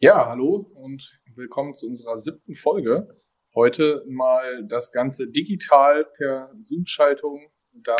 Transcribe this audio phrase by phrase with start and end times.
[0.00, 3.20] Ja, hallo und willkommen zu unserer siebten Folge.
[3.52, 7.96] Heute mal das Ganze digital per Zoom-Schaltung, da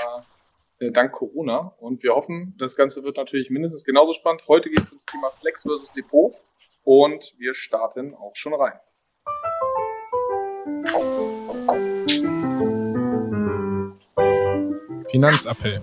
[0.78, 1.74] äh, dank Corona.
[1.80, 4.44] Und wir hoffen, das Ganze wird natürlich mindestens genauso spannend.
[4.46, 6.36] Heute geht es ums Thema Flex versus Depot
[6.84, 8.78] und wir starten auch schon rein.
[15.10, 15.82] Finanzappell.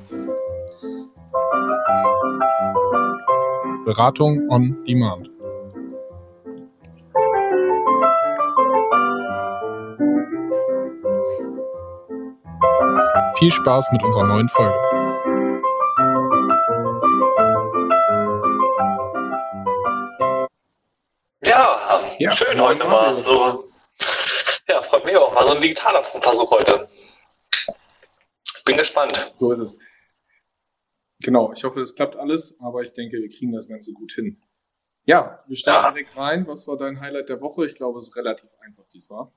[3.83, 5.34] Beratung on Demand.
[13.37, 14.73] Viel Spaß mit unserer neuen Folge.
[21.43, 23.69] Ja, ja schön heute mal so.
[24.69, 25.33] Ja, freut mich auch.
[25.33, 26.87] Mal so ein digitaler Versuch heute.
[28.65, 29.33] Bin gespannt.
[29.35, 29.79] So ist es.
[31.19, 34.41] Genau, ich hoffe, es klappt alles, aber ich denke, wir kriegen das Ganze gut hin.
[35.03, 35.91] Ja, wir starten ja.
[35.91, 36.47] direkt rein.
[36.47, 37.65] Was war dein Highlight der Woche?
[37.65, 39.27] Ich glaube, es ist relativ einfach diesmal.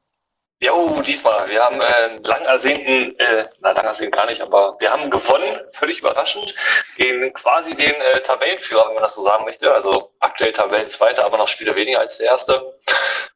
[0.61, 1.49] Jo, diesmal.
[1.49, 5.61] Wir haben äh, lang ersehnten, äh, na, lang ersehnt gar nicht, aber wir haben gewonnen,
[5.71, 6.53] völlig überraschend,
[6.97, 9.73] gegen quasi den äh, Tabellenführer, wenn man das so sagen möchte.
[9.73, 12.77] Also aktuell Tabellenzweiter, aber noch Spieler weniger als der erste.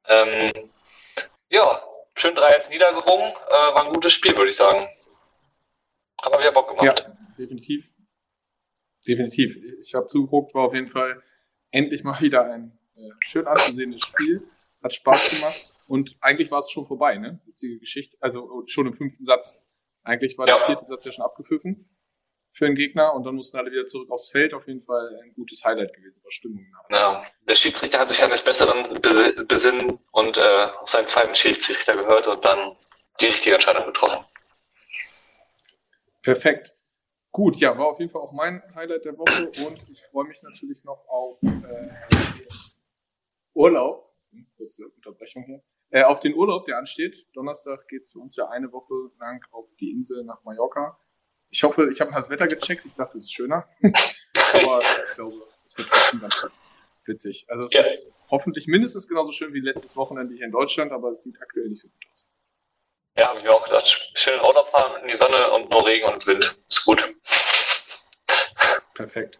[0.08, 0.70] Ähm,
[1.48, 1.80] ja,
[2.16, 3.30] schön 3 1 niedergerungen.
[3.30, 4.88] Äh, war ein gutes Spiel, würde ich sagen.
[6.16, 7.04] Aber wieder Bock gemacht.
[7.06, 7.92] Ja, definitiv.
[9.06, 9.56] Definitiv.
[9.80, 11.22] Ich habe zugeguckt, war auf jeden Fall
[11.70, 14.44] endlich mal wieder ein äh, schön anzusehendes Spiel.
[14.82, 15.71] Hat Spaß gemacht.
[15.86, 17.40] Und eigentlich war es schon vorbei, ne?
[17.44, 18.16] Witzige Geschichte.
[18.20, 19.60] Also schon im fünften Satz.
[20.02, 20.56] Eigentlich war ja.
[20.56, 21.88] der vierte Satz ja schon abgepfiffen
[22.52, 24.52] für den Gegner und dann mussten alle wieder zurück aufs Feld.
[24.52, 26.66] Auf jeden Fall ein gutes Highlight gewesen, war Stimmung.
[26.90, 29.00] Ja, der Schiedsrichter hat sich an das Besseren
[29.48, 32.76] besinnen und äh, auf seinen zweiten Schiedsrichter gehört und dann
[33.20, 34.24] die richtige Entscheidung getroffen.
[36.20, 36.76] Perfekt.
[37.30, 40.42] Gut, ja, war auf jeden Fall auch mein Highlight der Woche und ich freue mich
[40.42, 41.88] natürlich noch auf äh,
[43.54, 44.12] Urlaub.
[44.56, 45.62] Kurze Unterbrechung hier
[45.92, 47.26] äh, auf den Urlaub, der ansteht.
[47.34, 50.98] Donnerstag geht es für uns ja eine Woche lang auf die Insel nach Mallorca.
[51.50, 52.84] Ich hoffe, ich habe mal das Wetter gecheckt.
[52.86, 53.68] Ich dachte, es ist schöner.
[54.54, 56.62] Aber ich glaube, es wird trotzdem ganz, ganz
[57.04, 57.44] witzig.
[57.48, 57.92] Also es yes.
[57.92, 61.68] ist hoffentlich mindestens genauso schön wie letztes Wochenende hier in Deutschland, aber es sieht aktuell
[61.68, 62.28] nicht so gut aus.
[63.16, 63.86] Ja, habe ich mir auch gedacht.
[64.14, 66.56] Schön Urlaub fahren in die Sonne und nur Regen und Wind.
[66.68, 67.14] Ist gut.
[68.94, 69.38] Perfekt.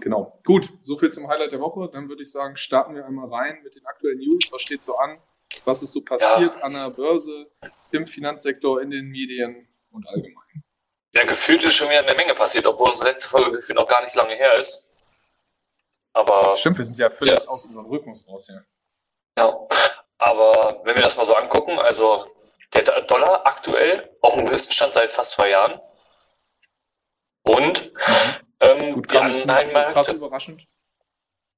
[0.00, 0.38] Genau.
[0.44, 1.88] Gut, soviel zum Highlight der Woche.
[1.92, 4.50] Dann würde ich sagen, starten wir einmal rein mit den aktuellen News.
[4.50, 5.18] Was steht so an?
[5.64, 6.62] Was ist so passiert ja.
[6.62, 7.50] an der Börse,
[7.90, 10.64] im Finanzsektor, in den Medien und allgemein?
[11.14, 14.02] Ja, gefühlt ist schon wieder eine Menge passiert, obwohl unsere letzte Folge gefühlt noch gar
[14.02, 14.88] nicht lange her ist.
[16.14, 16.56] Aber.
[16.56, 17.46] Stimmt, wir sind ja völlig ja.
[17.46, 18.62] aus unserem Rhythmus raus, ja.
[19.36, 19.68] Ja.
[20.18, 22.26] Aber wenn wir das mal so angucken, also
[22.74, 25.80] der Dollar aktuell auf dem höchsten Stand seit fast zwei Jahren.
[27.42, 28.51] Und mhm.
[28.62, 29.92] Ähm, Gut, kam die Anleihenmärkte.
[29.92, 30.66] Krass überraschend.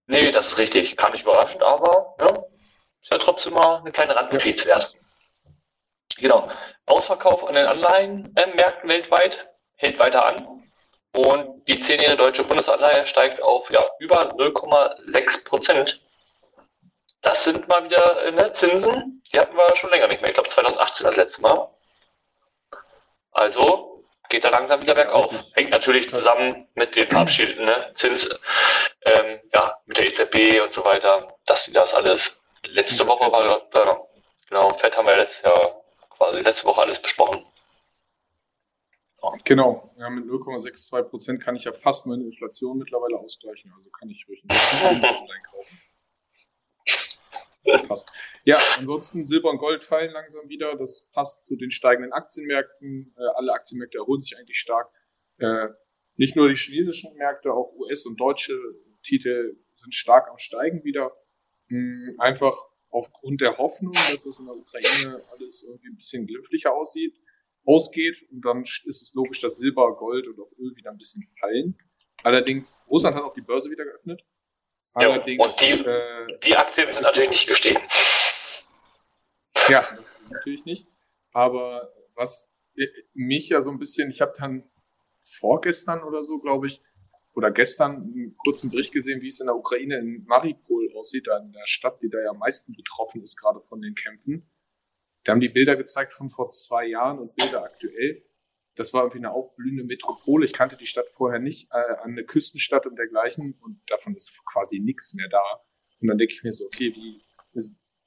[0.07, 0.97] Nee, das ist richtig.
[0.97, 2.45] Kam nicht überraschend, aber ja,
[3.03, 4.77] ist ja trotzdem mal eine kleine Randnotiz ja.
[4.77, 4.97] wert.
[6.19, 6.49] Genau.
[6.87, 10.63] Ausverkauf an den Anleihenmärkten weltweit hält weiter an.
[11.13, 16.01] Und die zehnjährige deutsche Bundesanleihe steigt auf ja, über 0,6 Prozent.
[17.21, 20.31] Das sind mal wieder äh, ne, Zinsen, die hatten wir schon länger nicht mehr.
[20.31, 21.69] Ich glaube 2018 das letzte Mal.
[23.33, 23.94] Also
[24.35, 25.33] geht da langsam wieder bergauf.
[25.55, 27.91] Hängt natürlich zusammen mit den verabschiedeten ne?
[27.95, 28.29] Zins,
[29.05, 32.43] ähm, ja, mit der EZB und so weiter, dass die das alles.
[32.67, 33.97] Letzte Woche war, äh,
[34.49, 37.45] genau, Fett haben wir letztes Jahr quasi letzte Woche alles besprochen.
[39.45, 44.11] Genau, ja, mit 0,62 Prozent kann ich ja fast meine Inflation mittlerweile ausgleichen, also kann
[44.11, 44.51] ich ruhig ein
[45.05, 45.81] einkaufen.
[47.87, 48.17] Fast.
[48.45, 50.77] Ja, ansonsten Silber und Gold fallen langsam wieder.
[50.77, 53.15] Das passt zu den steigenden Aktienmärkten.
[53.17, 54.91] Äh, alle Aktienmärkte erholen sich eigentlich stark.
[55.39, 55.69] Äh,
[56.17, 58.59] nicht nur die chinesischen Märkte, auch US- und deutsche
[59.03, 61.13] Titel sind stark am Steigen wieder.
[61.69, 62.55] Mhm, einfach
[62.91, 67.19] aufgrund der Hoffnung, dass es in der Ukraine alles irgendwie ein bisschen glimpflicher aussieht,
[67.65, 68.25] ausgeht.
[68.31, 71.77] Und dann ist es logisch, dass Silber, Gold und auch Öl wieder ein bisschen fallen.
[72.23, 74.25] Allerdings, Russland hat auch die Börse wieder geöffnet.
[74.95, 77.81] Allerdings, ja, und die, äh, die Aktien sind natürlich nicht gestiegen.
[79.69, 80.87] Ja, das natürlich nicht.
[81.33, 82.55] Aber was
[83.13, 84.71] mich ja so ein bisschen, ich habe dann
[85.21, 86.83] vorgestern oder so, glaube ich,
[87.35, 91.39] oder gestern einen kurzen Bericht gesehen, wie es in der Ukraine in Maripol aussieht, da
[91.39, 94.49] in der Stadt, die da ja am meisten betroffen ist, gerade von den Kämpfen.
[95.25, 98.25] Da haben die Bilder gezeigt von vor zwei Jahren und Bilder aktuell.
[98.77, 100.45] Das war irgendwie eine aufblühende Metropole.
[100.45, 103.57] Ich kannte die Stadt vorher nicht, äh, eine Küstenstadt und dergleichen.
[103.61, 105.43] Und davon ist quasi nichts mehr da.
[106.01, 107.23] Und dann denke ich mir so, okay, wie,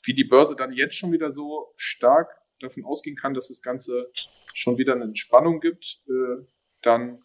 [0.04, 2.30] wie die Börse dann jetzt schon wieder so stark
[2.60, 4.12] davon ausgehen kann, dass das Ganze
[4.54, 6.46] schon wieder eine Entspannung gibt, äh,
[6.81, 7.24] dann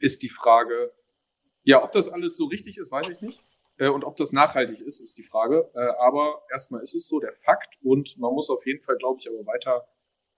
[0.00, 0.92] ist die Frage,
[1.62, 3.40] ja, ob das alles so richtig ist, weiß ich nicht.
[3.78, 5.70] Äh, und ob das nachhaltig ist, ist die Frage.
[5.74, 7.78] Äh, aber erstmal ist es so, der Fakt.
[7.82, 9.88] Und man muss auf jeden Fall, glaube ich, aber weiter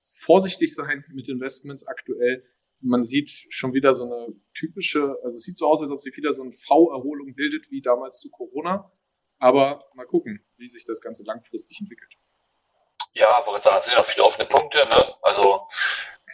[0.00, 2.44] vorsichtig sein mit Investments aktuell.
[2.80, 6.16] Man sieht schon wieder so eine typische, also es sieht so aus, als ob sich
[6.16, 8.90] wieder so eine V-Erholung bildet wie damals zu Corona.
[9.38, 12.12] Aber mal gucken, wie sich das Ganze langfristig entwickelt.
[13.14, 14.78] Ja, aber jetzt sind noch viele offene Punkte.
[14.88, 15.14] Ne?
[15.22, 15.66] Also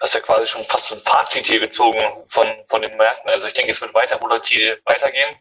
[0.01, 3.31] hast ja quasi schon fast so ein Fazit hier gezogen von, von den Märkten.
[3.31, 5.37] Also ich denke, es wird weiter volatil weitergehen.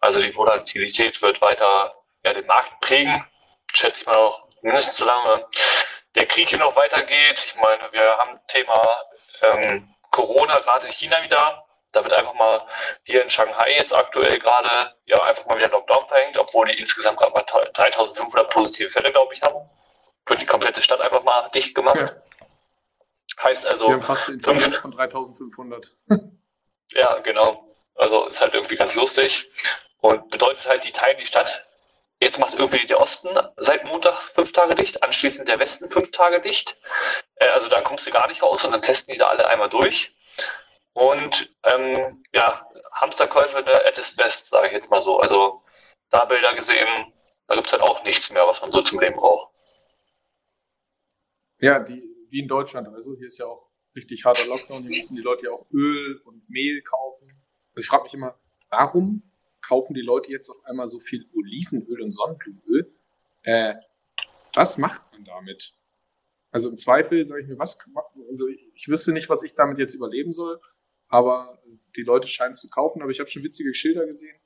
[0.00, 1.94] Also die Volatilität wird weiter
[2.24, 3.24] ja, den Markt prägen,
[3.72, 5.44] schätze ich mal auch mindestens so lange
[6.14, 7.42] der Krieg hier noch weitergeht.
[7.46, 8.80] Ich meine, wir haben Thema
[9.40, 11.64] ähm, Corona gerade in China wieder.
[11.92, 12.62] Da wird einfach mal
[13.04, 17.18] hier in Shanghai jetzt aktuell gerade ja einfach mal wieder Lockdown verhängt, obwohl die insgesamt
[17.18, 17.44] gerade mal
[17.74, 19.68] 3500 positive Fälle, glaube ich, haben.
[20.26, 21.96] Wird die komplette Stadt einfach mal dicht gemacht.
[21.96, 22.22] Ja.
[23.42, 23.88] Heißt also.
[23.88, 25.96] Wir haben fast eine Inzidenz von 3500.
[26.92, 27.76] ja, genau.
[27.94, 29.50] Also ist halt irgendwie ganz lustig.
[29.98, 31.66] Und bedeutet halt, die teilen die Stadt.
[32.22, 36.40] Jetzt macht irgendwie der Osten seit Montag fünf Tage dicht, anschließend der Westen fünf Tage
[36.40, 36.78] dicht.
[37.34, 39.68] Äh, also da kommst du gar nicht raus und dann testen die da alle einmal
[39.68, 40.14] durch.
[40.92, 45.18] Und ähm, ja, Hamsterkäufe ne, at its best, sage ich jetzt mal so.
[45.18, 45.64] Also
[46.10, 47.12] da Bilder gesehen,
[47.48, 49.52] da gibt es halt auch nichts mehr, was man so zum Leben braucht.
[51.58, 52.86] Ja, die, wie in Deutschland.
[52.86, 54.82] Also hier ist ja auch richtig harter Lockdown.
[54.82, 57.42] Hier müssen die Leute ja auch Öl und Mehl kaufen.
[57.70, 58.38] Also ich frage mich immer,
[58.70, 59.31] warum
[59.62, 62.92] kaufen die Leute jetzt auf einmal so viel Olivenöl und Sonnenblumenöl?
[63.42, 63.74] Äh,
[64.54, 65.74] was macht man damit?
[66.50, 67.78] Also im Zweifel sage ich mir, was,
[68.28, 70.60] also ich wüsste nicht, was ich damit jetzt überleben soll,
[71.08, 71.62] aber
[71.96, 73.02] die Leute scheinen es zu kaufen.
[73.02, 74.36] Aber ich habe schon witzige Schilder gesehen.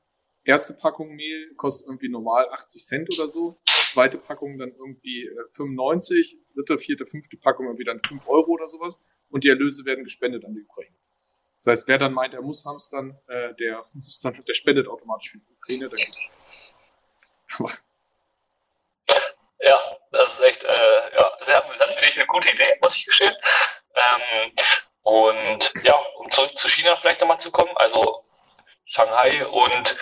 [0.45, 3.57] Erste Packung Mehl kostet irgendwie normal 80 Cent oder so.
[3.93, 8.69] Zweite Packung dann irgendwie 95, äh, dritte, vierte, fünfte Packung irgendwie dann 5 Euro oder
[8.69, 9.01] sowas.
[9.29, 10.95] Und die Erlöse werden gespendet an die Ukraine.
[11.67, 15.33] Das heißt, wer dann meint, er muss hamstern, äh, der muss dann, der spendet automatisch
[15.33, 15.91] für die Ukraine.
[19.59, 23.07] ja, das ist echt äh, ja, sehr amüsant, finde ich eine gute Idee, muss ich
[23.07, 23.35] gestehen.
[23.97, 24.53] Ähm,
[25.03, 28.25] und ja, um zurück zu China vielleicht nochmal zu kommen, also
[28.85, 29.97] Shanghai und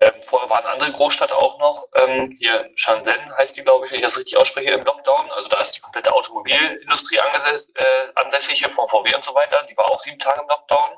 [0.00, 3.92] ähm, vorher war eine andere Großstadt auch noch, ähm, hier Shenzhen heißt die, glaube ich,
[3.92, 5.30] wenn ich das richtig ausspreche, im Lockdown.
[5.32, 9.62] Also da ist die komplette Automobilindustrie äh, ansässig hier von VW und so weiter.
[9.68, 10.90] Die war auch sieben Tage im Lockdown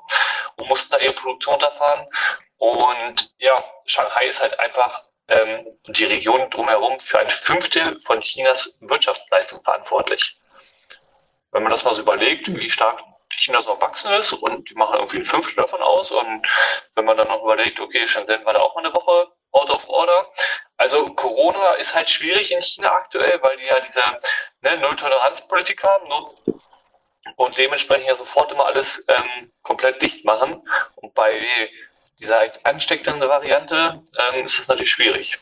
[0.56, 2.06] und mussten da ihre Produktion runterfahren.
[2.58, 3.56] Und ja,
[3.86, 10.38] Shanghai ist halt einfach ähm, die Region drumherum für ein Fünftel von Chinas Wirtschaftsleistung verantwortlich.
[11.50, 13.02] Wenn man das mal so überlegt, wie stark
[13.42, 16.10] China so erwachsen ist und die machen irgendwie ein Fünftel davon aus.
[16.12, 16.46] Und
[16.94, 19.88] wenn man dann noch überlegt, okay, Shenzhen war da auch mal eine Woche out of
[19.88, 20.28] order.
[20.76, 24.00] Also Corona ist halt schwierig in China aktuell, weil die ja diese
[24.62, 26.08] ne, Null-Toleranz-Politik haben
[27.36, 30.62] und dementsprechend ja sofort immer alles ähm, komplett dicht machen.
[30.96, 31.36] Und bei
[32.18, 34.02] dieser ansteckenden Variante
[34.32, 35.38] ähm, ist das natürlich schwierig.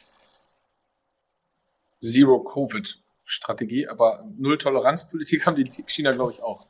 [2.01, 6.67] Zero-Covid-Strategie, aber Null-Toleranz-Politik haben die China, glaube ich, auch.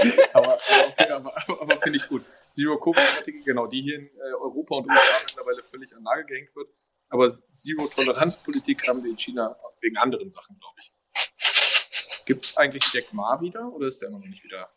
[0.32, 0.60] aber,
[0.96, 2.24] aber, aber, aber finde ich gut.
[2.50, 6.68] Zero-Covid-Strategie, genau, die hier in äh, Europa und USA mittlerweile völlig an Nagel gehängt wird.
[7.08, 12.24] Aber Zero-Toleranz-Politik haben wir in China wegen anderen Sachen, glaube ich.
[12.24, 14.70] Gibt es eigentlich Jack Ma wieder oder ist der immer noch nicht wieder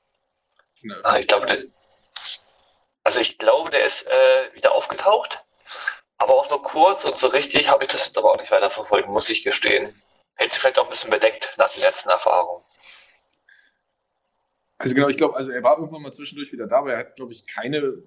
[1.03, 1.71] ah, ich glaube,
[3.03, 5.45] Also ich glaube, der ist äh, wieder aufgetaucht,
[6.17, 9.09] aber auch nur kurz und so richtig habe ich das aber auch nicht weiter verfolgt,
[9.09, 10.01] muss ich gestehen.
[10.35, 12.63] Hält sich vielleicht auch ein bisschen bedeckt nach den letzten Erfahrungen.
[14.83, 17.15] Also genau, ich glaube, also er war irgendwann mal zwischendurch wieder da, aber er hat,
[17.15, 18.03] glaube ich, keine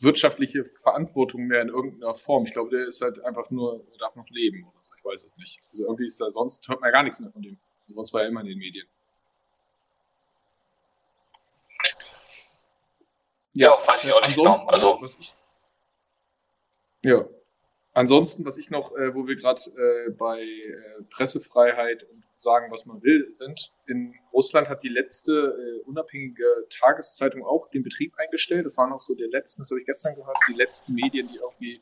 [0.00, 2.46] wirtschaftliche Verantwortung mehr in irgendeiner Form.
[2.46, 4.92] Ich glaube, der ist halt einfach nur, er darf noch leben oder so.
[4.96, 5.60] Ich weiß es nicht.
[5.68, 7.58] Also irgendwie ist da sonst, hört man ja gar nichts mehr von dem.
[7.86, 8.86] Und sonst war er immer in den Medien.
[13.52, 14.56] Ja, ja weiß ich auch nicht genau.
[14.68, 15.34] Also, was ich,
[17.02, 17.26] ja,
[17.92, 22.86] Ansonsten, was ich noch, äh, wo wir gerade äh, bei äh, Pressefreiheit und sagen, was
[22.86, 28.64] man will, sind, in Russland hat die letzte äh, unabhängige Tageszeitung auch den Betrieb eingestellt.
[28.64, 31.36] Das waren auch so der letzten, das habe ich gestern gehört, die letzten Medien, die
[31.36, 31.80] irgendwie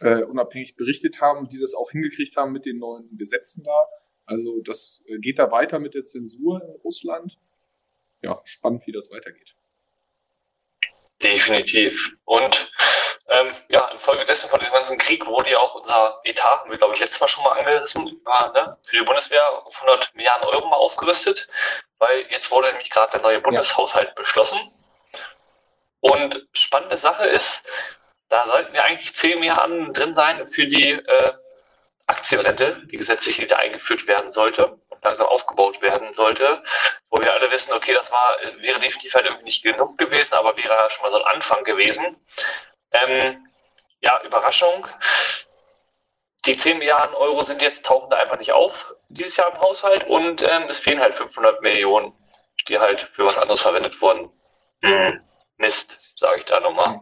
[0.00, 3.86] äh, unabhängig berichtet haben, die das auch hingekriegt haben mit den neuen Gesetzen da.
[4.26, 7.38] Also das äh, geht da weiter mit der Zensur in Russland.
[8.22, 9.54] Ja, spannend, wie das weitergeht.
[11.22, 12.16] Definitiv.
[12.24, 12.72] Und
[13.34, 16.94] ähm, ja, infolgedessen von diesem ganzen Krieg wurde ja auch unser Etat, haben wir glaube
[16.94, 20.68] ich letztes Mal schon mal angerissen, war, ne, für die Bundeswehr auf 100 Milliarden Euro
[20.68, 21.48] mal aufgerüstet,
[21.98, 24.14] weil jetzt wurde nämlich gerade der neue Bundeshaushalt ja.
[24.14, 24.58] beschlossen.
[26.00, 27.68] Und spannende Sache ist,
[28.28, 31.32] da sollten ja eigentlich 10 Milliarden drin sein für die äh,
[32.06, 36.62] Aktienrente, die gesetzlich wieder eingeführt werden sollte und langsam aufgebaut werden sollte,
[37.08, 40.56] wo wir alle wissen, okay, das war, wäre definitiv halt irgendwie nicht genug gewesen, aber
[40.56, 42.22] wäre schon mal so ein Anfang gewesen.
[42.94, 43.46] Ähm,
[44.00, 44.86] ja, Überraschung.
[46.46, 50.06] Die 10 Milliarden Euro sind jetzt, tauchen da einfach nicht auf dieses Jahr im Haushalt
[50.06, 52.12] und ähm, es fehlen halt 500 Millionen,
[52.68, 54.30] die halt für was anderes verwendet wurden.
[54.82, 55.20] Hm,
[55.56, 57.00] Mist, sage ich da nochmal.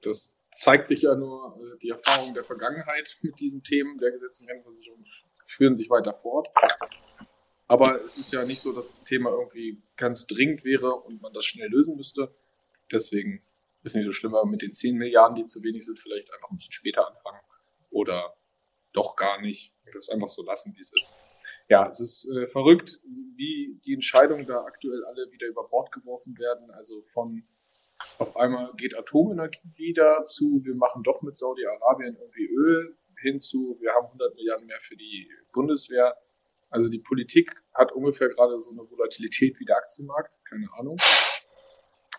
[0.00, 4.50] Das, zeigt sich ja nur, äh, die Erfahrungen der Vergangenheit mit diesen Themen der gesetzlichen
[4.50, 5.02] Rentenversicherung
[5.46, 6.48] führen sich weiter fort.
[7.68, 11.32] Aber es ist ja nicht so, dass das Thema irgendwie ganz dringend wäre und man
[11.32, 12.34] das schnell lösen müsste.
[12.90, 13.42] Deswegen
[13.82, 16.50] ist nicht so schlimm, aber mit den 10 Milliarden, die zu wenig sind, vielleicht einfach
[16.50, 17.40] ein bisschen später anfangen.
[17.90, 18.34] Oder
[18.92, 19.74] doch gar nicht.
[19.84, 21.14] Und das einfach so lassen, wie es ist.
[21.68, 23.00] Ja, es ist äh, verrückt,
[23.36, 26.70] wie die Entscheidungen da aktuell alle wieder über Bord geworfen werden.
[26.70, 27.44] Also von
[28.18, 33.92] auf einmal geht Atomenergie wieder zu, wir machen doch mit Saudi-Arabien irgendwie Öl, hinzu, wir
[33.92, 36.16] haben 100 Milliarden mehr für die Bundeswehr.
[36.68, 40.96] Also die Politik hat ungefähr gerade so eine Volatilität wie der Aktienmarkt, keine Ahnung.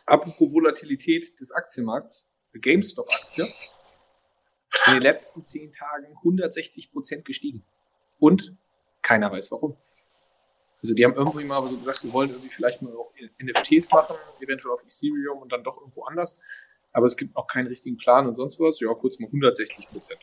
[0.05, 3.45] Apropos Volatilität des Aktienmarkts, GameStop-Aktie,
[4.87, 7.63] in den letzten zehn Tagen 160 Prozent gestiegen.
[8.19, 8.55] Und
[9.01, 9.77] keiner weiß warum.
[10.81, 14.17] Also die haben irgendwie mal so gesagt, wir wollen irgendwie vielleicht mal auch NFTs machen,
[14.41, 16.39] eventuell auf Ethereum und dann doch irgendwo anders.
[16.91, 18.79] Aber es gibt noch keinen richtigen Plan und sonst was.
[18.81, 20.19] Ja, kurz mal 160 Prozent.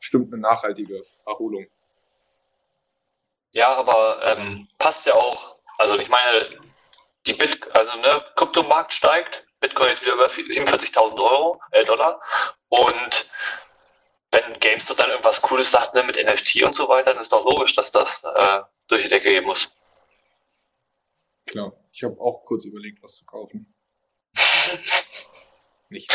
[0.00, 1.66] Stimmt eine nachhaltige Erholung.
[3.52, 5.56] Ja, aber ähm, passt ja auch.
[5.78, 6.58] Also ich meine,
[7.28, 12.20] die Bit, also ne, Kryptomarkt steigt, Bitcoin ist wieder über 47.000 Euro, äh, Dollar
[12.68, 13.30] und
[14.30, 17.44] wenn GameStop dann irgendwas Cooles sagt ne, mit NFT und so weiter, dann ist doch
[17.44, 19.76] logisch, dass das äh, durch die Decke gehen muss.
[21.46, 23.74] Klar, ich habe auch kurz überlegt, was zu kaufen.
[25.88, 26.12] Nicht.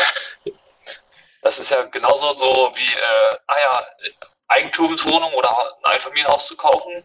[1.42, 3.86] Das ist ja genauso so wie, äh, ah ja,
[4.46, 7.02] Eigentumswohnung oder ein Einfamilienhaus zu kaufen.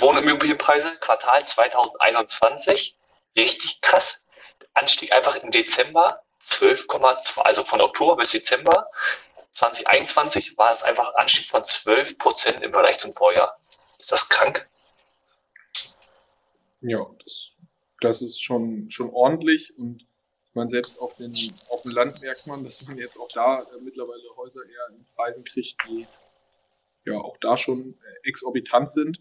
[0.00, 2.95] Wohnimmobilienpreise, Quartal 2021,
[3.36, 4.24] richtig krass.
[4.74, 8.88] Anstieg einfach im Dezember 12,2, also von Oktober bis Dezember
[9.52, 13.58] 2021 war es einfach ein Anstieg von 12 Prozent im Vergleich zum Vorjahr.
[13.98, 14.68] Ist das krank?
[16.82, 17.56] Ja, das,
[18.00, 20.06] das ist schon, schon ordentlich und
[20.56, 23.80] meine, selbst auf, den, auf dem Land merkt man, dass man jetzt auch da äh,
[23.80, 26.06] mittlerweile Häuser eher in Preisen kriegt, die
[27.04, 29.20] ja auch da schon äh, exorbitant sind.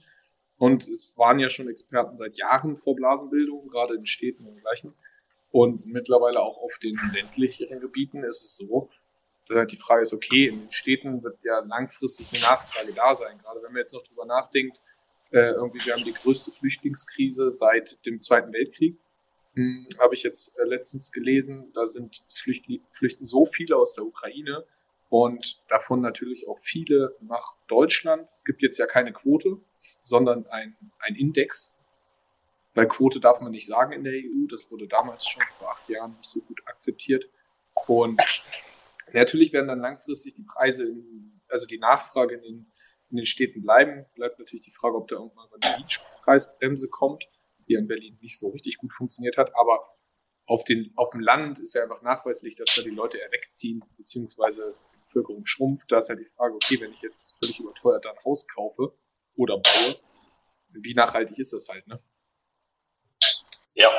[0.57, 4.93] Und es waren ja schon Experten seit Jahren vor Blasenbildung, gerade in Städten und gleichen.
[5.51, 8.89] Und mittlerweile auch auf den ländlicheren Gebieten ist es so,
[9.47, 13.15] dass halt die Frage ist, okay, in den Städten wird ja langfristig eine Nachfrage da
[13.15, 13.37] sein.
[13.37, 14.81] Gerade wenn man jetzt noch drüber nachdenkt,
[15.31, 18.97] äh, irgendwie, wir haben die größte Flüchtlingskrise seit dem Zweiten Weltkrieg.
[19.55, 24.05] Hm, Habe ich jetzt äh, letztens gelesen, da sind flüchten, flüchten so viele aus der
[24.05, 24.65] Ukraine
[25.09, 28.27] und davon natürlich auch viele nach Deutschland.
[28.33, 29.59] Es gibt jetzt ja keine Quote,
[30.01, 31.75] sondern ein, ein Index.
[32.73, 34.47] Weil Quote darf man nicht sagen in der EU.
[34.49, 37.29] Das wurde damals schon vor acht Jahren nicht so gut akzeptiert.
[37.87, 38.21] Und
[39.13, 42.71] natürlich werden dann langfristig die Preise, in, also die Nachfrage in den,
[43.09, 44.05] in den Städten bleiben.
[44.15, 47.29] Bleibt natürlich die Frage, ob da irgendwann eine Mietpreisbremse kommt,
[47.69, 49.55] die in Berlin nicht so richtig gut funktioniert hat.
[49.55, 49.87] Aber
[50.47, 53.83] auf, den, auf dem Land ist ja einfach nachweislich, dass da die Leute eher wegziehen,
[53.97, 55.91] beziehungsweise Bevölkerung schrumpft.
[55.91, 58.93] Da ist halt die Frage, okay, wenn ich jetzt völlig überteuert ein Haus kaufe
[59.35, 59.95] oder baue,
[60.69, 62.01] wie nachhaltig ist das halt, ne?
[63.73, 63.89] Ja,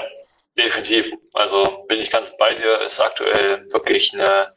[0.56, 1.12] definitiv.
[1.32, 4.54] Also bin ich ganz bei dir, ist aktuell wirklich eine,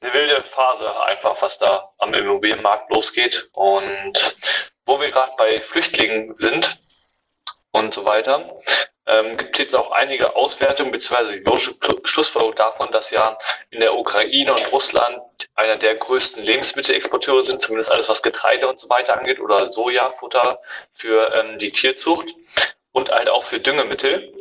[0.00, 3.48] eine wilde Phase einfach, was da am Immobilienmarkt losgeht.
[3.52, 4.36] Und
[4.86, 6.80] wo wir gerade bei Flüchtlingen sind
[7.72, 8.60] und so weiter,
[9.06, 11.42] ähm, gibt es jetzt auch einige Auswertungen bzw.
[12.04, 13.36] Schlussfolgerung davon, dass ja
[13.70, 15.20] in der Ukraine und Russland
[15.54, 20.60] einer der größten Lebensmittelexporteure sind, zumindest alles was Getreide und so weiter angeht oder Sojafutter
[20.90, 22.28] für ähm, die Tierzucht
[22.92, 24.32] und halt auch für Düngemittel.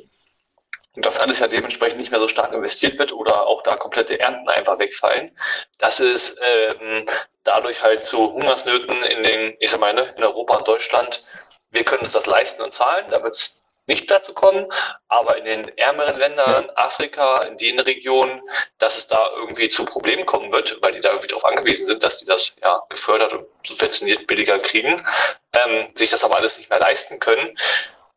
[0.96, 4.20] Und das alles ja dementsprechend nicht mehr so stark investiert wird oder auch da komplette
[4.20, 5.38] Ernten einfach wegfallen.
[5.78, 7.06] Das ist ähm,
[7.44, 11.26] dadurch halt zu Hungersnöten in den, ich sag mal, ne, in Europa und Deutschland.
[11.72, 13.06] Wir können uns das leisten und zahlen.
[13.10, 14.72] Da wird es nicht dazu kommen,
[15.08, 18.42] aber in den ärmeren Ländern, Afrika, in den Regionen,
[18.80, 22.04] dass es da irgendwie zu Problemen kommen wird, weil die da irgendwie darauf angewiesen sind,
[22.04, 25.06] dass die das ja gefördert und subventioniert billiger kriegen,
[25.54, 27.58] ähm, sich das aber alles nicht mehr leisten können,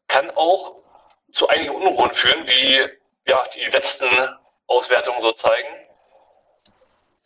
[0.06, 0.76] kann auch
[1.30, 2.88] zu einigen Unruhen führen, wie
[3.26, 4.08] ja die letzten
[4.66, 5.68] Auswertungen so zeigen.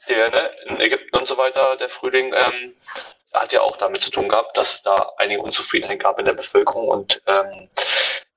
[0.08, 2.76] Der ne, in Ägypten und so weiter, der Frühling ähm,
[3.32, 6.34] hat ja auch damit zu tun gehabt, dass es da einige Unzufriedenheit gab in der
[6.34, 7.70] Bevölkerung und ähm,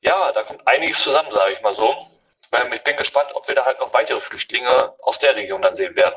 [0.06, 1.96] ja, da kommt einiges zusammen, sage ich mal so.
[2.52, 5.76] Ähm, ich bin gespannt, ob wir da halt noch weitere Flüchtlinge aus der Region dann
[5.76, 6.16] sehen werden.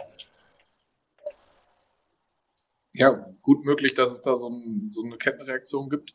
[2.95, 3.11] Ja,
[3.43, 6.15] gut möglich, dass es da so, ein, so eine Kettenreaktion gibt.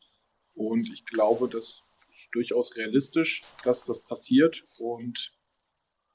[0.53, 4.63] Und ich glaube, das ist durchaus realistisch, dass das passiert.
[4.79, 5.33] Und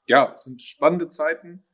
[0.07, 1.65] ja, es sind spannende Zeiten.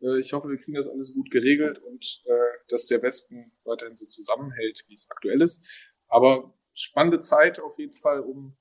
[0.00, 3.94] Äh, ich hoffe, wir kriegen das alles gut geregelt und äh, dass der Westen weiterhin
[3.94, 5.64] so zusammenhält, wie es aktuell ist.
[6.08, 8.57] Aber spannende Zeit auf jeden Fall, um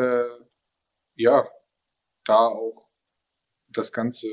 [0.00, 0.44] äh,
[1.14, 1.48] ja
[2.24, 2.76] da auch
[3.68, 4.28] das Ganze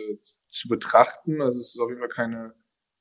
[0.49, 1.41] zu betrachten.
[1.41, 2.53] Also es ist auf jeden Fall keine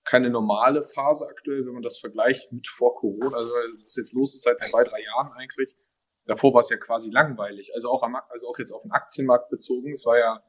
[0.07, 3.37] keine normale Phase aktuell, wenn man das vergleicht mit vor Corona.
[3.37, 5.77] Also was jetzt los ist seit zwei, drei Jahren eigentlich.
[6.25, 7.75] Davor war es ja quasi langweilig.
[7.75, 9.93] Also auch, am, also auch jetzt auf den Aktienmarkt bezogen.
[9.93, 10.43] Es war ja,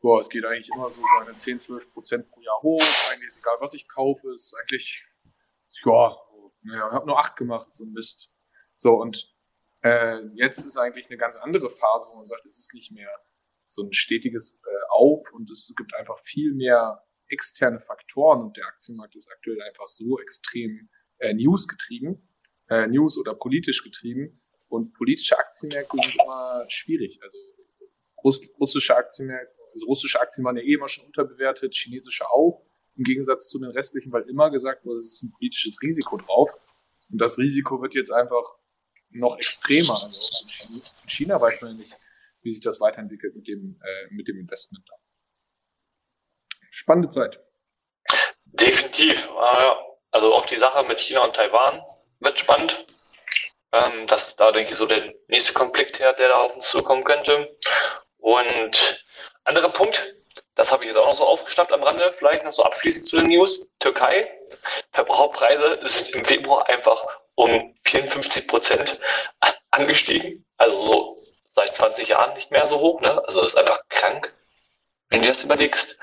[0.00, 2.82] boah, es geht eigentlich immer so seine 10, 12 Prozent pro Jahr hoch.
[3.12, 5.04] Eigentlich ist egal, was ich kaufe, ist eigentlich,
[5.84, 6.16] ja,
[6.62, 8.30] naja, ich habe nur acht gemacht, so ein Mist.
[8.74, 9.32] So, und
[9.86, 13.10] äh, jetzt ist eigentlich eine ganz andere Phase, wo man sagt, es ist nicht mehr
[13.66, 18.66] so ein stetiges äh, Auf und es gibt einfach viel mehr externe Faktoren und der
[18.66, 20.88] Aktienmarkt ist aktuell einfach so extrem
[21.18, 22.28] äh, News getrieben,
[22.68, 27.20] äh, News oder politisch getrieben und politische Aktienmärkte sind immer schwierig.
[27.22, 27.38] Also
[28.24, 32.64] Russ russische Aktienmärkte, also russische Aktien waren ja eh immer schon unterbewertet, chinesische auch,
[32.96, 36.50] im Gegensatz zu den restlichen, weil immer gesagt wurde, es ist ein politisches Risiko drauf.
[37.10, 38.56] Und das Risiko wird jetzt einfach
[39.18, 39.90] noch extremer.
[39.90, 41.96] Also in China weiß man nicht,
[42.42, 44.84] wie sich das weiterentwickelt mit dem, äh, mit dem Investment
[46.76, 47.40] spannende Zeit.
[48.44, 49.28] Definitiv.
[50.10, 51.82] Also auch die Sache mit China und Taiwan
[52.20, 52.86] wird spannend.
[53.72, 56.70] Ähm, das ist da, denke ich, so der nächste Konflikt her, der da auf uns
[56.70, 57.56] zukommen könnte.
[58.18, 59.04] Und
[59.44, 60.14] anderer Punkt,
[60.54, 63.16] das habe ich jetzt auch noch so aufgeschnappt am Rande, vielleicht noch so abschließend zu
[63.16, 63.68] den News.
[63.78, 64.30] Türkei,
[64.92, 67.04] Verbraucherpreise sind im Februar einfach
[67.36, 69.00] um 54 Prozent
[69.70, 70.44] angestiegen.
[70.56, 71.22] Also so
[71.54, 73.00] seit 20 Jahren nicht mehr so hoch.
[73.00, 73.22] Ne?
[73.26, 74.34] Also das ist einfach krank,
[75.08, 75.98] wenn du das überlegst.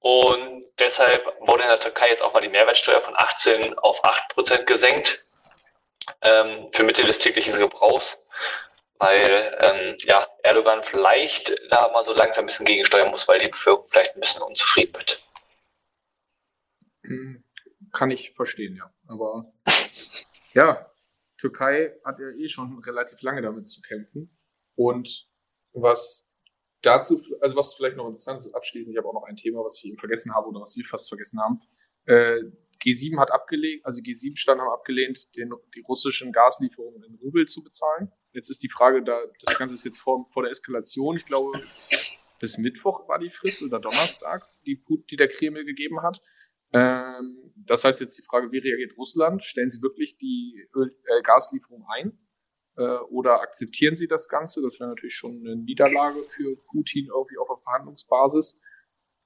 [0.00, 4.28] Und deshalb wurde in der Türkei jetzt auch mal die Mehrwertsteuer von 18 auf 8
[4.28, 5.24] Prozent gesenkt
[6.20, 8.26] ähm, für Mittel des täglichen Gebrauchs,
[8.98, 13.48] weil ähm, ja, Erdogan vielleicht da mal so langsam ein bisschen gegensteuern muss, weil die
[13.48, 15.22] Bevölkerung vielleicht ein bisschen unzufrieden wird.
[17.04, 17.44] Hm,
[17.92, 18.90] kann ich verstehen, ja.
[19.08, 19.46] Aber
[20.54, 20.90] ja,
[21.38, 24.36] Türkei hat ja eh schon relativ lange damit zu kämpfen.
[24.76, 25.28] Und
[25.72, 26.28] was
[26.82, 29.78] dazu, also was vielleicht noch interessant ist, abschließend, ich habe auch noch ein Thema, was
[29.78, 31.60] ich eben vergessen habe oder was wir fast vergessen haben.
[32.06, 32.44] Äh,
[32.82, 38.12] G7 hat abgelehnt, also G7-Staaten haben abgelehnt, den, die russischen Gaslieferungen in Rubel zu bezahlen.
[38.32, 41.16] Jetzt ist die Frage, da das Ganze ist jetzt vor, vor der Eskalation.
[41.16, 41.52] Ich glaube,
[42.40, 46.20] bis Mittwoch war die Frist oder Donnerstag, die, die der Kreml gegeben hat.
[46.74, 49.44] Ähm, das heißt jetzt die Frage, wie reagiert Russland?
[49.44, 52.18] Stellen sie wirklich die Öl, äh, Gaslieferung ein?
[52.76, 54.60] Äh, oder akzeptieren sie das Ganze?
[54.60, 58.60] Das wäre natürlich schon eine Niederlage für Putin irgendwie auf der Verhandlungsbasis.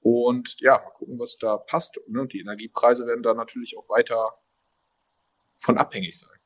[0.01, 1.99] Und ja, mal gucken, was da passt.
[2.07, 2.27] Ne?
[2.27, 4.33] Die Energiepreise werden da natürlich auch weiter
[5.57, 6.39] von abhängig sein.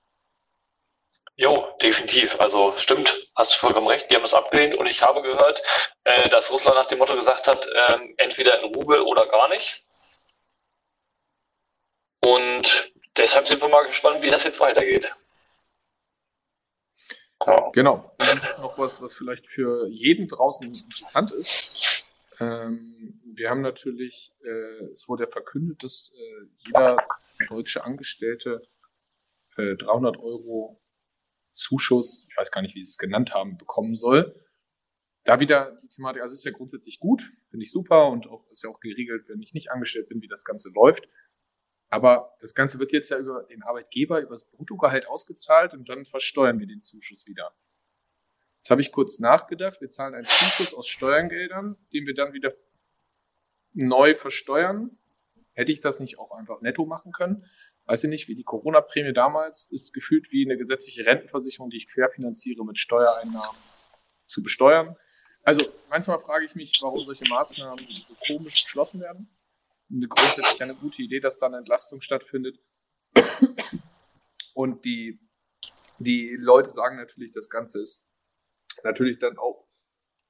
[1.35, 2.39] Jo, definitiv.
[2.39, 4.09] Also stimmt, hast du vollkommen recht.
[4.09, 5.61] Die haben es abgelehnt und ich habe gehört,
[6.03, 9.82] äh, dass Russland nach dem Motto gesagt hat, äh, entweder in Rubel oder gar nicht.
[12.25, 15.15] Und deshalb sind wir mal gespannt, wie das jetzt weitergeht.
[17.45, 17.69] Ja.
[17.73, 18.15] Genau.
[18.21, 22.07] Und noch was, was vielleicht für jeden draußen interessant ist.
[22.39, 27.05] Ähm, wir haben natürlich, äh, es wurde ja verkündet, dass äh, jeder
[27.49, 28.61] deutsche Angestellte
[29.57, 30.81] äh, 300 Euro
[31.51, 34.39] Zuschuss, ich weiß gar nicht, wie sie es genannt haben, bekommen soll.
[35.25, 38.63] Da wieder die Thematik, also ist ja grundsätzlich gut, finde ich super und auch ist
[38.63, 41.07] ja auch geregelt, wenn ich nicht angestellt bin, wie das Ganze läuft.
[41.93, 46.05] Aber das Ganze wird jetzt ja über den Arbeitgeber, über das Bruttogehalt ausgezahlt und dann
[46.05, 47.53] versteuern wir den Zuschuss wieder.
[48.57, 52.51] Jetzt habe ich kurz nachgedacht, wir zahlen einen Zuschuss aus Steuergeldern, den wir dann wieder
[53.73, 54.97] neu versteuern.
[55.51, 57.45] Hätte ich das nicht auch einfach netto machen können?
[57.85, 61.87] Weiß ich nicht, wie die Corona-Prämie damals ist gefühlt wie eine gesetzliche Rentenversicherung, die ich
[61.87, 63.59] querfinanziere mit Steuereinnahmen
[64.25, 64.95] zu besteuern.
[65.43, 69.29] Also manchmal frage ich mich, warum solche Maßnahmen so komisch beschlossen werden
[69.91, 72.59] eine grundsätzlich eine gute Idee, dass da eine Entlastung stattfindet.
[74.53, 75.19] Und die,
[75.99, 78.07] die Leute sagen natürlich, das Ganze ist
[78.83, 79.67] natürlich dann auch.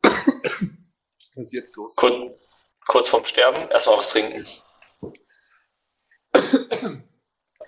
[0.02, 1.96] Was ist jetzt los?
[1.96, 2.40] Kurz,
[2.88, 4.46] kurz vorm Sterben, erstmal was trinken.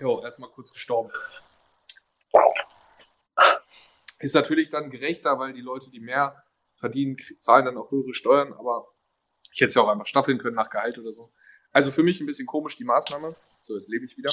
[0.00, 1.10] jo, erstmal kurz gestorben.
[4.18, 6.42] Ist natürlich dann gerechter, weil die Leute, die mehr
[6.74, 8.88] verdienen, zahlen dann auch höhere Steuern, aber
[9.52, 11.32] ich hätte es ja auch einfach staffeln können nach Gehalt oder so.
[11.76, 13.36] Also für mich ein bisschen komisch die Maßnahme.
[13.62, 14.32] So, jetzt lebe ich wieder.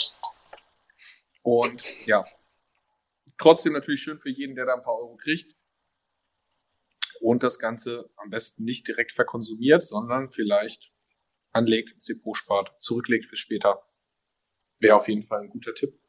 [1.42, 2.24] Und ja,
[3.38, 5.54] trotzdem natürlich schön für jeden, der da ein paar Euro kriegt.
[7.20, 10.94] Und das Ganze am besten nicht direkt verkonsumiert, sondern vielleicht
[11.52, 13.86] anlegt, ins Depot spart, zurücklegt für später.
[14.80, 16.00] Wäre auf jeden Fall ein guter Tipp.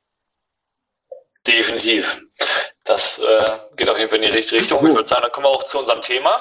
[1.44, 2.24] Definitiv.
[2.84, 4.78] Das äh, geht auf jeden Fall in die richtige Richtung.
[4.78, 4.86] So.
[4.86, 6.40] Ich würde sagen, dann kommen wir auch zu unserem Thema.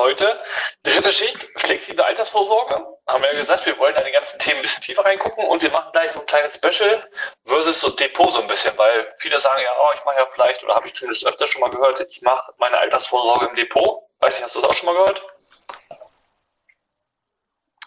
[0.00, 0.40] Heute.
[0.82, 2.74] Dritte Schicht, flexible Altersvorsorge.
[3.06, 5.62] Haben wir ja gesagt, wir wollen da die ganzen Themen ein bisschen tiefer reingucken und
[5.62, 7.08] wir machen gleich so ein kleines Special
[7.44, 10.64] versus so Depot so ein bisschen, weil viele sagen ja, oh, ich mache ja vielleicht,
[10.64, 14.02] oder habe ich zumindest öfter schon mal gehört, ich mache meine Altersvorsorge im Depot.
[14.18, 15.26] Weiß nicht, hast du das auch schon mal gehört?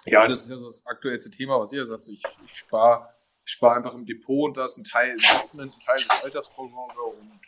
[0.06, 2.08] Ja, das ist ja so das aktuellste Thema, was ihr sagt.
[2.08, 3.14] Ich, ich spare
[3.46, 7.02] ich spar einfach im Depot und da ist ein Teil Investment, ein Teil des Altersvorsorge
[7.02, 7.42] und,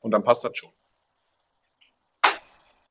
[0.00, 0.72] und dann passt das schon.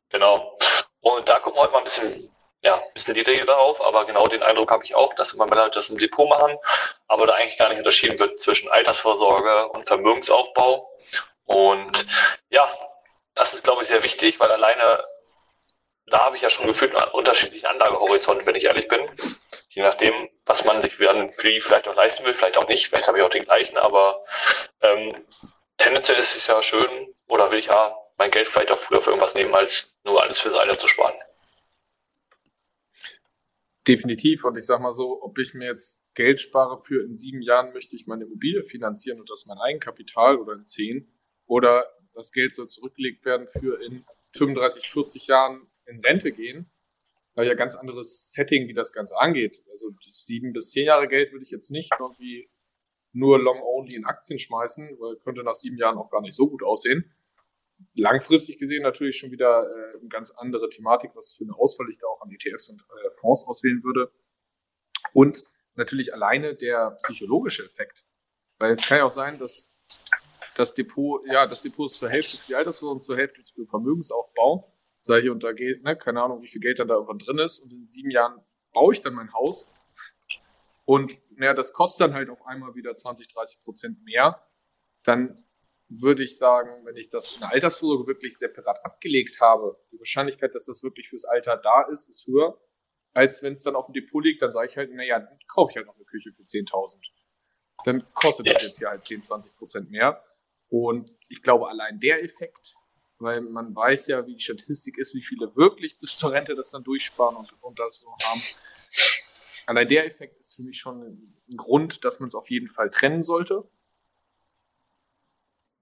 [0.10, 0.58] Genau.
[1.02, 4.26] Und da gucken wir heute mal ein bisschen, ja, ein bisschen detaillierter auf, aber genau
[4.28, 6.58] den Eindruck habe ich auch, dass immer mehr Leute das im Depot machen,
[7.08, 10.90] aber da eigentlich gar nicht unterschieden wird zwischen Altersvorsorge und Vermögensaufbau.
[11.46, 12.06] Und
[12.50, 12.68] ja,
[13.34, 15.00] das ist, glaube ich, sehr wichtig, weil alleine
[16.12, 19.10] da habe ich ja schon gefühlt einen unterschiedlichen Anlagehorizont, wenn ich ehrlich bin.
[19.70, 23.08] Je nachdem, was man sich für die vielleicht auch leisten will, vielleicht auch nicht, vielleicht
[23.08, 24.22] habe ich auch den gleichen, aber
[24.82, 25.26] ähm,
[25.78, 29.12] tendenziell ist es ja schön, oder will ich ja mein Geld vielleicht auch früher für
[29.12, 31.16] irgendwas nehmen, als nur alles fürs Alter zu sparen.
[33.88, 34.44] Definitiv.
[34.46, 37.74] Und ich sage mal so, ob ich mir jetzt Geld spare für in sieben Jahren
[37.74, 41.12] möchte ich meine Immobilie finanzieren und das mein Eigenkapital oder in zehn
[41.46, 46.70] oder das Geld soll zurückgelegt werden für in 35, 40 Jahren in Rente gehen,
[47.34, 49.64] weil ja ganz anderes Setting, wie das Ganze angeht.
[49.72, 52.50] Also sieben bis zehn Jahre Geld würde ich jetzt nicht irgendwie
[53.14, 56.64] nur long-only in Aktien schmeißen, weil könnte nach sieben Jahren auch gar nicht so gut
[56.64, 57.14] aussehen
[57.94, 61.98] langfristig gesehen natürlich schon wieder äh, eine ganz andere Thematik, was für eine Auswahl ich
[61.98, 64.12] da auch an ETFs und äh, Fonds auswählen würde.
[65.14, 65.44] Und
[65.76, 68.06] natürlich alleine der psychologische Effekt.
[68.58, 69.76] Weil es kann ja auch sein, dass
[70.56, 73.66] das Depot, ja, das Depot ist zur Hälfte für die Altersvorsorge und zur Hälfte für
[73.66, 74.72] Vermögensaufbau.
[75.04, 77.40] Sag ich, und da geht, ne, keine Ahnung, wie viel Geld dann da irgendwann drin
[77.40, 77.60] ist.
[77.60, 78.40] Und in sieben Jahren
[78.72, 79.74] baue ich dann mein Haus.
[80.86, 84.46] Und naja, das kostet dann halt auf einmal wieder 20, 30 Prozent mehr.
[85.04, 85.44] Dann
[86.00, 90.56] würde ich sagen, wenn ich das in der Altersvorsorge wirklich separat abgelegt habe, die Wahrscheinlichkeit,
[90.56, 92.58] dass das wirklich fürs Alter da ist, ist höher,
[93.14, 95.72] als wenn es dann auf dem Depot liegt, dann sage ich halt, naja, dann kaufe
[95.72, 96.98] ich halt noch eine Küche für 10.000.
[97.84, 100.24] Dann kostet das jetzt hier halt 10, 20 Prozent mehr.
[100.70, 102.76] Und ich glaube, allein der Effekt,
[103.20, 106.72] weil man weiß ja, wie die Statistik ist, wie viele wirklich bis zur Rente das
[106.72, 108.42] dann durchsparen und, und das noch haben.
[109.66, 111.02] Allein der Effekt ist für mich schon
[111.50, 113.70] ein Grund, dass man es auf jeden Fall trennen sollte.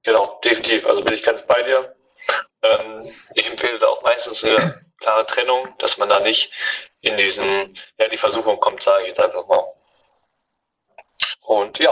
[0.09, 0.87] Genau, definitiv.
[0.87, 1.95] Also bin ich ganz bei dir.
[2.63, 6.51] Ähm, ich empfehle da auch meistens eine klare Trennung, dass man da nicht
[7.01, 9.71] in diesen, ja, die Versuchung kommt, sage ich jetzt einfach mal.
[11.41, 11.91] Und ja,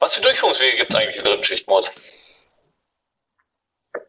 [0.00, 2.48] was für Durchführungswege gibt es eigentlich in der dritten Schichtmodus?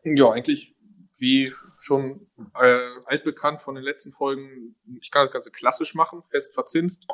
[0.04, 0.74] Ja, eigentlich
[1.20, 2.28] wie schon
[2.60, 7.06] äh, altbekannt von den letzten Folgen, ich kann das Ganze klassisch machen, fest verzinst,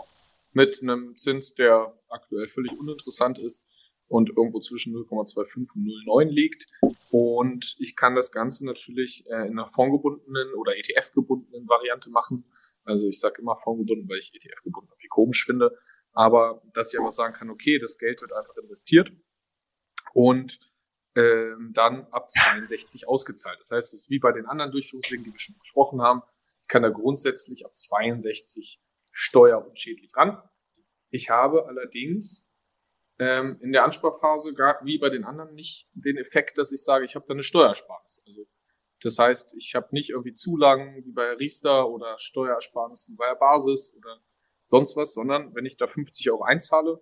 [0.53, 3.65] mit einem Zins, der aktuell völlig uninteressant ist
[4.13, 6.67] und irgendwo zwischen 0,25 und 0,9 liegt.
[7.09, 12.45] Und ich kann das Ganze natürlich äh, in einer fondgebundenen oder ETF-gebundenen Variante machen.
[12.83, 15.75] Also ich sage immer fondgebunden, weil ich ETF-gebunden irgendwie komisch finde.
[16.11, 19.11] Aber dass ich einfach sagen kann, okay, das Geld wird einfach investiert
[20.13, 20.59] und
[21.15, 23.59] ähm, dann ab 62 ausgezahlt.
[23.61, 26.21] Das heißt, es ist wie bei den anderen Durchführungswegen, die wir schon besprochen haben.
[26.61, 28.79] Ich kann da grundsätzlich ab 62
[29.11, 30.37] steuerunschädlich ran.
[31.09, 32.47] Ich habe allerdings
[33.19, 37.05] ähm, in der Ansparphase gar wie bei den anderen nicht den Effekt, dass ich sage,
[37.05, 38.23] ich habe da eine Steuersparnis.
[38.25, 38.47] Also
[39.01, 43.35] das heißt, ich habe nicht irgendwie Zulagen wie bei Riester oder Steuersparnis wie bei der
[43.35, 44.19] Basis oder
[44.63, 47.01] sonst was, sondern wenn ich da 50 Euro einzahle,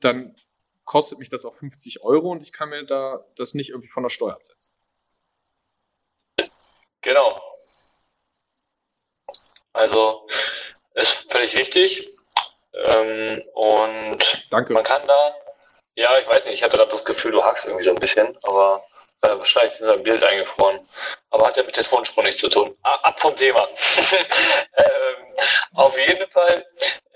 [0.00, 0.34] dann
[0.84, 4.02] kostet mich das auch 50 Euro und ich kann mir da das nicht irgendwie von
[4.02, 4.74] der Steuer absetzen.
[7.02, 7.40] Genau.
[9.72, 10.26] Also
[10.94, 12.16] ist völlig richtig.
[12.74, 14.72] Ähm, und Danke.
[14.72, 15.34] man kann da
[15.94, 18.36] ja, ich weiß nicht, ich hatte gerade das Gefühl, du hackst irgendwie so ein bisschen,
[18.42, 18.84] aber
[19.22, 20.86] äh, wahrscheinlich ist ein Bild eingefroren.
[21.30, 22.76] Aber hat ja mit Tonspur nichts zu tun.
[22.82, 23.66] Ah, ab vom Thema.
[24.76, 25.36] ähm,
[25.74, 26.66] auf jeden Fall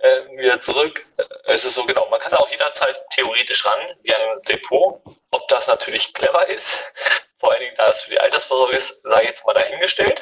[0.00, 1.04] äh, wieder zurück.
[1.44, 5.02] Es ist so genau, man kann auch jederzeit theoretisch ran, wie an einem Depot.
[5.30, 6.94] Ob das natürlich clever ist,
[7.38, 10.20] vor allen Dingen da es für die Altersvorsorge ist, sei jetzt mal dahingestellt.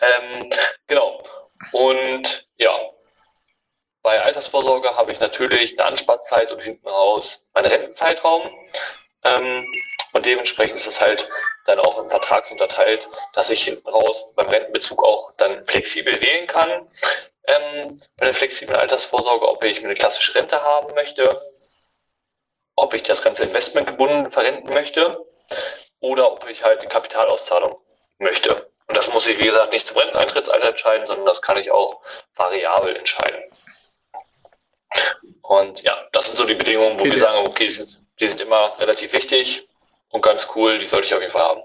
[0.00, 0.50] Ähm,
[0.88, 1.22] genau.
[1.72, 2.72] Und ja,
[4.06, 8.48] bei Altersvorsorge habe ich natürlich eine Ansparzeit und hinten raus meinen Rentenzeitraum.
[9.24, 9.66] Ähm,
[10.12, 11.28] und dementsprechend ist es halt
[11.64, 16.46] dann auch im Vertrag unterteilt, dass ich hinten raus beim Rentenbezug auch dann flexibel wählen
[16.46, 16.88] kann.
[17.48, 21.24] Ähm, bei der flexiblen Altersvorsorge, ob ich eine klassische Rente haben möchte,
[22.76, 25.18] ob ich das ganze Investment gebunden verrenten möchte
[25.98, 27.76] oder ob ich halt eine Kapitalauszahlung
[28.18, 28.70] möchte.
[28.86, 32.02] Und das muss ich, wie gesagt, nicht zum Renteneintrittsalter entscheiden, sondern das kann ich auch
[32.36, 33.42] variabel entscheiden.
[35.42, 38.26] Und ja, das sind so die Bedingungen, wo okay, wir sagen, okay, die sind, die
[38.26, 39.68] sind immer relativ wichtig
[40.08, 41.62] und ganz cool, die sollte ich auf jeden Fall haben.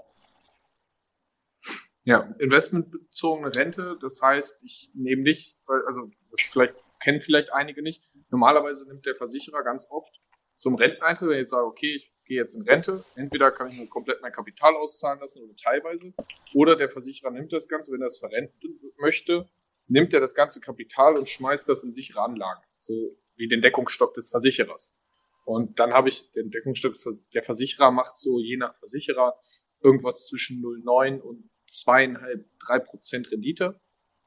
[2.04, 8.02] Ja, investmentbezogene Rente, das heißt, ich nehme nicht, also das vielleicht kennen vielleicht einige nicht.
[8.30, 10.12] Normalerweise nimmt der Versicherer ganz oft
[10.56, 13.78] zum Renteneintritt, wenn ich jetzt sage, okay, ich gehe jetzt in Rente, entweder kann ich
[13.78, 16.12] mir komplett mein Kapital auszahlen lassen oder teilweise,
[16.54, 19.48] oder der Versicherer nimmt das Ganze, wenn er es verrenten möchte,
[19.92, 24.14] nimmt er das ganze Kapital und schmeißt das in sichere Anlagen, so wie den Deckungsstock
[24.14, 24.96] des Versicherers.
[25.44, 26.94] Und dann habe ich den Deckungsstock,
[27.34, 29.40] der Versicherer macht so je nach Versicherer
[29.82, 33.80] irgendwas zwischen 0,9 und zweieinhalb, drei Prozent Rendite.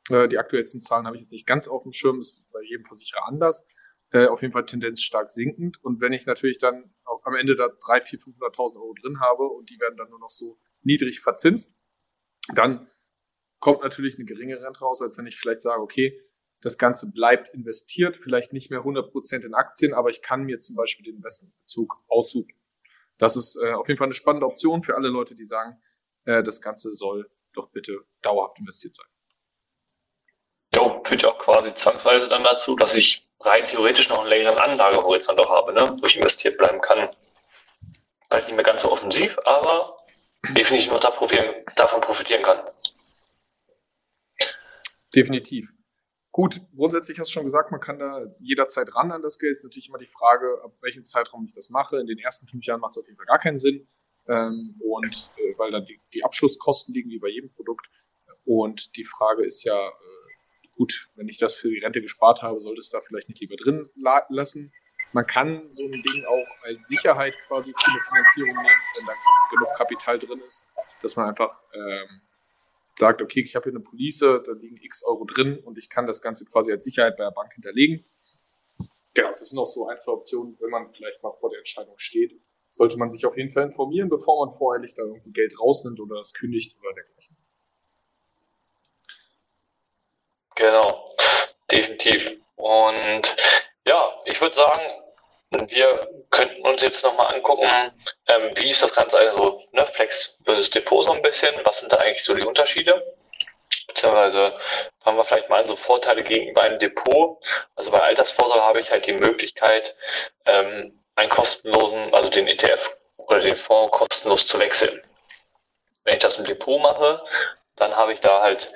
[0.09, 2.85] Äh, die aktuellsten Zahlen habe ich jetzt nicht ganz auf dem Schirm, ist bei jedem
[2.85, 3.67] Versicherer anders.
[4.11, 5.83] Äh, auf jeden Fall Tendenz stark sinkend.
[5.83, 9.69] Und wenn ich natürlich dann am Ende da 3, 4, 500.000 Euro drin habe und
[9.69, 11.75] die werden dann nur noch so niedrig verzinst,
[12.53, 12.87] dann
[13.65, 16.21] kommt natürlich eine geringere Rente raus, als wenn ich vielleicht sage, okay,
[16.61, 20.75] das Ganze bleibt investiert, vielleicht nicht mehr 100% in Aktien, aber ich kann mir zum
[20.75, 22.53] Beispiel den Investmentbezug aussuchen.
[23.17, 25.81] Das ist äh, auf jeden Fall eine spannende Option für alle Leute, die sagen,
[26.25, 29.07] äh, das Ganze soll doch bitte dauerhaft investiert sein.
[30.75, 34.59] Ja, führt ja auch quasi zwangsweise dann dazu, dass ich rein theoretisch noch einen längeren
[34.59, 35.97] Anlagehorizont auch habe, ne?
[35.99, 37.09] wo ich investiert bleiben kann.
[38.29, 40.05] Vielleicht nicht mehr ganz so offensiv, aber
[40.49, 42.59] definitiv noch davon profitieren kann.
[45.15, 45.73] Definitiv.
[46.31, 49.53] Gut, grundsätzlich hast du schon gesagt, man kann da jederzeit ran an das Geld.
[49.53, 51.97] Es ist natürlich immer die Frage, ab welchem Zeitraum ich das mache.
[51.97, 53.87] In den ersten fünf Jahren macht es auf jeden Fall gar keinen Sinn.
[54.27, 57.87] Ähm, und äh, weil dann die, die, Abschlusskosten liegen wie bei jedem Produkt.
[58.43, 59.91] Und die Frage ist ja, äh,
[60.75, 63.55] gut, wenn ich das für die Rente gespart habe, sollte es da vielleicht nicht lieber
[63.55, 64.73] drin la lassen.
[65.13, 69.13] Man kann so ein Ding auch als Sicherheit quasi für eine Finanzierung nehmen, wenn da
[69.51, 70.67] genug Kapital drin ist,
[71.01, 72.21] dass man einfach ähm,
[72.97, 76.07] sagt, okay, ich habe hier eine Police, da liegen x Euro drin und ich kann
[76.07, 78.03] das Ganze quasi als Sicherheit bei der Bank hinterlegen.
[79.13, 81.97] Genau, das sind auch so ein, zwei Optionen, wenn man vielleicht mal vor der Entscheidung
[81.97, 82.39] steht
[82.75, 86.17] sollte man sich auf jeden Fall informieren, bevor man voreilig da irgendwie Geld rausnimmt oder
[86.17, 87.37] das kündigt oder dergleichen.
[90.55, 91.15] Genau,
[91.71, 92.37] definitiv.
[92.57, 93.35] Und
[93.87, 94.81] ja, ich würde sagen,
[95.69, 97.69] wir könnten uns jetzt nochmal angucken,
[98.27, 101.91] ähm, wie ist das Ganze, also ne, Flex versus Depot so ein bisschen, was sind
[101.91, 103.15] da eigentlich so die Unterschiede?
[103.87, 104.57] Beziehungsweise
[104.99, 107.43] fangen wir vielleicht mal an, so Vorteile gegenüber einem Depot.
[107.75, 109.95] Also bei Altersvorsorge habe ich halt die Möglichkeit,
[110.45, 115.01] ähm, einen kostenlosen, also den ETF oder den Fonds kostenlos zu wechseln.
[116.03, 117.23] Wenn ich das im Depot mache,
[117.75, 118.73] dann habe ich da halt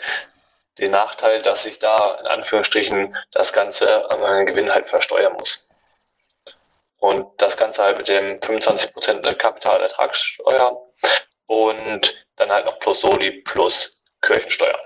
[0.79, 5.68] den Nachteil, dass ich da in Anführungsstrichen das Ganze an meinen Gewinn halt versteuern muss.
[7.77, 10.81] Halt mit dem 25% Kapitalertragssteuer
[11.47, 14.79] und dann halt noch plus Soli plus Kirchensteuer.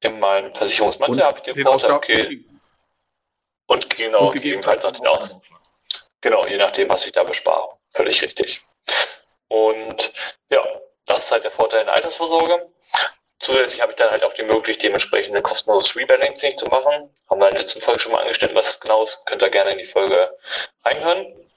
[0.00, 2.44] In meinem Versicherungsmantel habe ich den, den Vorteil, okay.
[3.66, 5.40] Und genau, und gegebenenfalls noch den Ausgaben.
[6.20, 7.76] Genau, je nachdem, was ich da bespare.
[7.90, 8.60] Völlig richtig.
[9.48, 10.12] Und
[10.50, 10.64] ja,
[11.06, 12.68] das ist halt der Vorteil in der Altersvorsorge.
[13.42, 17.10] Zusätzlich habe ich dann halt auch die Möglichkeit, dementsprechend ein kostenloses Rebalancing zu machen.
[17.28, 19.26] Haben wir in der letzten Folge schon mal angeschnitten, was das genau ist.
[19.26, 20.38] Könnt ihr gerne in die Folge
[20.84, 21.50] reinhören.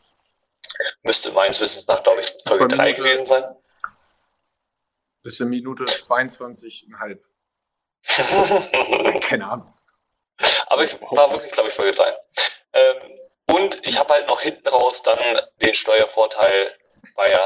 [1.04, 3.44] Müsste meines Wissens nach, glaube ich, Folge 3 gewesen sein.
[5.22, 7.20] Bis in Minute 22,5.
[9.22, 9.72] Keine Ahnung.
[10.66, 12.18] Aber ich war wirklich, glaube ich, Folge 3.
[12.74, 13.20] Ähm,
[13.54, 15.20] und ich habe halt noch hinten raus dann
[15.62, 16.76] den Steuervorteil
[17.16, 17.38] bei,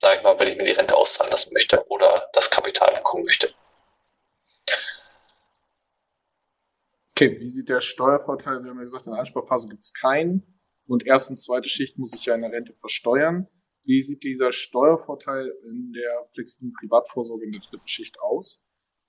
[0.00, 3.24] sag ich mal, wenn ich mir die Rente auszahlen lassen möchte oder das Kapital bekommen
[3.24, 3.52] möchte.
[7.12, 8.62] Okay, wie sieht der Steuervorteil?
[8.62, 10.60] Wir haben ja gesagt, in der Einsparphase gibt es keinen.
[10.86, 13.48] Und erste und zweite Schicht muss ich ja in der Rente versteuern.
[13.84, 18.62] Wie sieht dieser Steuervorteil in der flexiblen Privatvorsorge in der dritten Schicht aus?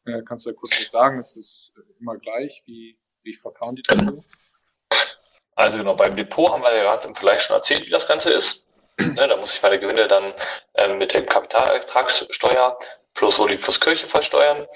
[0.05, 1.19] Äh, kannst du da kurz was sagen?
[1.19, 2.61] Ist das immer gleich?
[2.65, 4.23] Wie, wie verfahren die da so?
[5.55, 8.66] Also genau, beim Depot haben wir ja gerade Vergleich schon erzählt, wie das Ganze ist.
[8.99, 10.33] Ne, da muss ich meine Gewinne dann
[10.75, 12.77] ähm, mit dem Kapitalertragssteuer
[13.13, 14.67] plus Soli plus Kirche versteuern.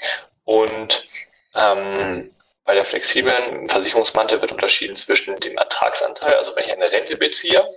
[0.46, 1.08] Und
[1.56, 2.34] ähm,
[2.66, 7.68] bei der flexiblen Versicherungsmantel wird unterschieden zwischen dem Ertragsanteil, also wenn ich eine Rente beziehe,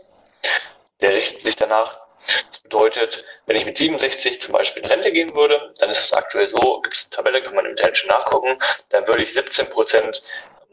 [1.01, 2.01] der richtet sich danach.
[2.49, 6.13] Das bedeutet, wenn ich mit 67 zum Beispiel in Rente gehen würde, dann ist es
[6.15, 9.69] aktuell so, gibt es eine Tabelle, kann man im schon nachgucken, dann würde ich 17
[9.69, 10.23] Prozent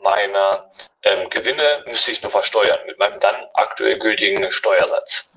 [0.01, 0.71] meiner
[1.03, 5.34] ähm, Gewinne müsste ich nur versteuern mit meinem dann aktuell gültigen Steuersatz.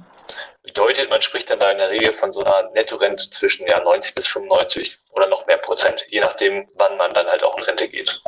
[0.63, 4.15] Bedeutet, man spricht dann da in der Regel von so einer Nettorente zwischen ja, 90
[4.15, 7.89] bis 95 oder noch mehr Prozent, je nachdem, wann man dann halt auch in Rente
[7.89, 8.23] geht.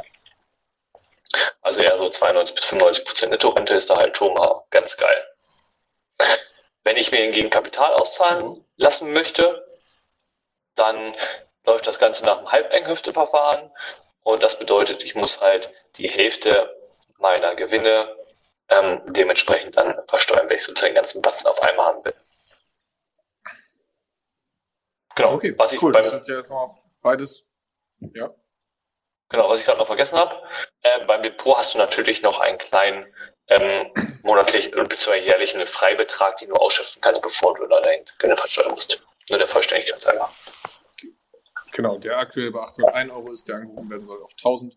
[1.62, 5.26] Also eher so 92 bis 95 Prozent Nettorente ist da halt schon mal ganz geil.
[6.84, 9.66] Wenn ich mir hingegen Kapital auszahlen lassen möchte,
[10.74, 11.16] dann
[11.64, 13.70] läuft das Ganze nach einem Halbeinkünfteverfahren
[14.22, 16.74] und das bedeutet, ich muss halt die Hälfte
[17.18, 18.15] meiner Gewinne
[18.68, 22.14] ähm, dementsprechend dann versteuern, wenn ich sozusagen den ganzen Batzen auf einmal haben will.
[25.14, 25.32] Genau.
[25.32, 25.92] Okay, was ich cool.
[25.92, 27.42] beim, Das ja erstmal beides.
[28.14, 28.34] Ja.
[29.28, 30.40] Genau, was ich gerade noch vergessen habe,
[30.82, 33.12] äh, beim Depot hast du natürlich noch einen kleinen
[33.48, 33.90] ähm,
[34.22, 35.18] monatlich bzw.
[35.18, 39.00] jährlichen Freibetrag, den du ausschöpfen kannst, bevor du da dein Gewinn versteuern musst.
[39.30, 40.30] Nur der Vollständigkeit halber.
[41.72, 44.76] Genau, der aktuell bei 801 Euro ist, der angehoben werden soll auf 1000.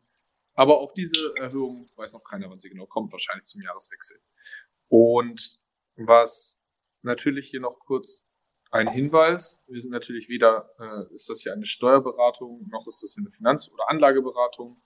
[0.53, 4.19] Aber auch diese Erhöhung weiß noch keiner, wann sie genau kommt, wahrscheinlich zum Jahreswechsel.
[4.87, 5.59] Und
[5.95, 6.59] was
[7.01, 8.27] natürlich hier noch kurz
[8.71, 13.13] ein Hinweis, wir sind natürlich weder, äh, ist das hier eine Steuerberatung, noch ist das
[13.13, 14.81] hier eine Finanz- oder Anlageberatung.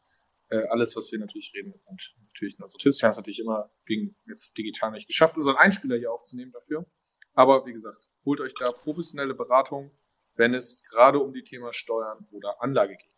[0.50, 3.02] Äh, alles, was wir natürlich reden, sind natürlich nur unsere Tipps.
[3.02, 6.86] Wir haben es natürlich immer wegen jetzt digital nicht geschafft, unseren Einspieler hier aufzunehmen dafür.
[7.34, 9.92] Aber wie gesagt, holt euch da professionelle Beratung,
[10.36, 13.13] wenn es gerade um die Thema Steuern oder Anlage geht.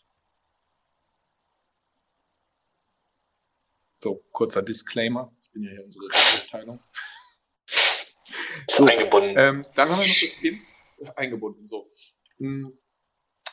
[4.06, 5.36] So, kurzer Disclaimer.
[5.42, 6.80] Ich bin ja hier unsere Rechtsabteilung.
[7.66, 8.16] Ist
[8.70, 9.34] So, eingebunden.
[9.36, 10.62] Ähm, dann haben wir noch das Thema
[11.16, 11.66] eingebunden.
[11.66, 11.92] So,
[12.38, 12.78] Hm,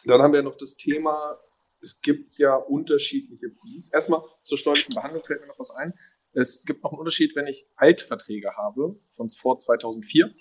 [0.05, 1.41] dann haben wir noch das Thema.
[1.81, 3.47] Es gibt ja unterschiedliche.
[3.95, 5.95] Erstmal zur steuerlichen Behandlung fällt mir noch was ein.
[6.33, 10.35] Es gibt noch einen Unterschied, wenn ich Altverträge habe von vor 2004.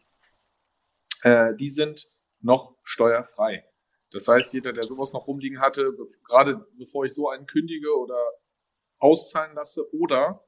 [1.22, 3.66] Äh, die sind noch steuerfrei.
[4.10, 5.96] Das heißt, jeder, der sowas noch rumliegen hatte,
[6.26, 8.20] gerade bevor ich so einen kündige oder
[9.02, 10.46] auszahlen lasse oder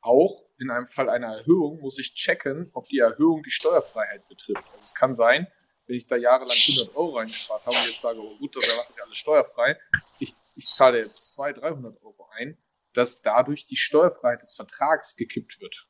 [0.00, 4.64] auch in einem Fall einer Erhöhung muss ich checken, ob die Erhöhung die Steuerfreiheit betrifft.
[4.72, 5.46] Also es kann sein,
[5.86, 8.88] wenn ich da jahrelang 100 Euro reingespart habe und jetzt sage, oh gut, dann macht
[8.88, 9.78] das ja alles steuerfrei.
[10.18, 12.56] Ich, ich zahle jetzt 200, 300 Euro ein,
[12.92, 15.86] dass dadurch die Steuerfreiheit des Vertrags gekippt wird.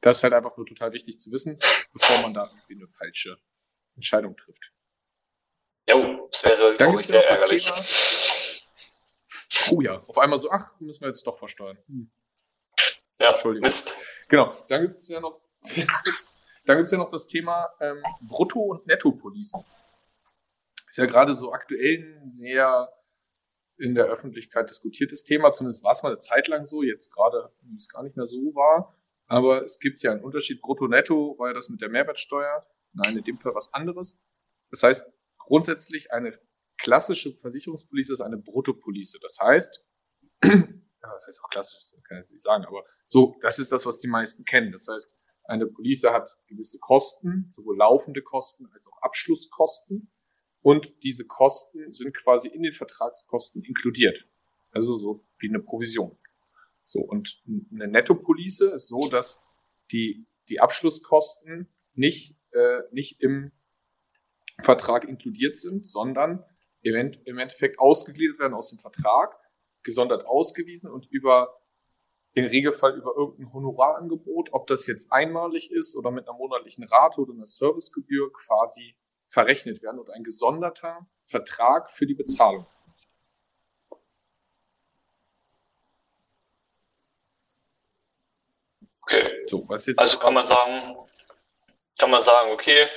[0.00, 1.58] Das ist halt einfach nur total wichtig zu wissen,
[1.92, 3.38] bevor man da irgendwie eine falsche
[3.94, 4.72] Entscheidung trifft.
[5.88, 7.70] Jo, das wäre, glaube ich, sehr ärgerlich.
[9.70, 11.78] Oh ja, auf einmal so, ach, müssen wir jetzt doch versteuern.
[11.86, 12.10] Hm.
[13.20, 13.64] Ja, Entschuldigung.
[13.66, 13.94] Mist.
[14.28, 15.40] Genau, dann gibt es ja noch,
[16.66, 19.64] dann gibt's ja noch das Thema ähm, Brutto- und Nettopolicen.
[20.88, 22.88] Ist ja gerade so aktuell ein sehr
[23.76, 25.52] in der Öffentlichkeit diskutiertes Thema.
[25.52, 28.54] Zumindest war es mal eine Zeit lang so, jetzt gerade ist gar nicht mehr so
[28.54, 28.96] wahr.
[29.26, 30.60] Aber es gibt ja einen Unterschied.
[30.60, 32.66] Brutto-Netto war ja das mit der Mehrwertsteuer.
[32.92, 34.22] Nein, in dem Fall was anderes.
[34.70, 35.06] Das heißt,
[35.38, 36.38] grundsätzlich eine
[36.78, 39.18] klassische Versicherungspolice ist eine Bruttopolice.
[39.20, 39.84] Das heißt,
[40.44, 40.68] ja,
[41.00, 44.00] das heißt auch klassisch, das kann ich nicht sagen, aber so, das ist das, was
[44.00, 44.72] die meisten kennen.
[44.72, 45.12] Das heißt,
[45.44, 50.10] eine Police hat gewisse Kosten, sowohl laufende Kosten als auch Abschlusskosten.
[50.62, 54.26] Und diese Kosten sind quasi in den Vertragskosten inkludiert.
[54.70, 56.18] Also so wie eine Provision.
[56.86, 59.42] So, und eine Nettopolice ist so, dass
[59.92, 63.52] die, die Abschlusskosten nicht, äh, nicht im
[64.62, 66.44] Vertrag inkludiert sind, sondern
[66.84, 69.36] im, End, im Endeffekt ausgegliedert werden aus dem Vertrag,
[69.82, 71.58] gesondert ausgewiesen und über
[72.34, 77.20] im Regelfall über irgendein Honorarangebot, ob das jetzt einmalig ist oder mit einer monatlichen Rate
[77.20, 82.66] oder einer Servicegebühr quasi verrechnet werden und ein gesonderter Vertrag für die Bezahlung.
[89.02, 89.42] Okay.
[89.46, 90.96] So, was jetzt Also kann man sagen,
[91.98, 92.88] kann man sagen, okay,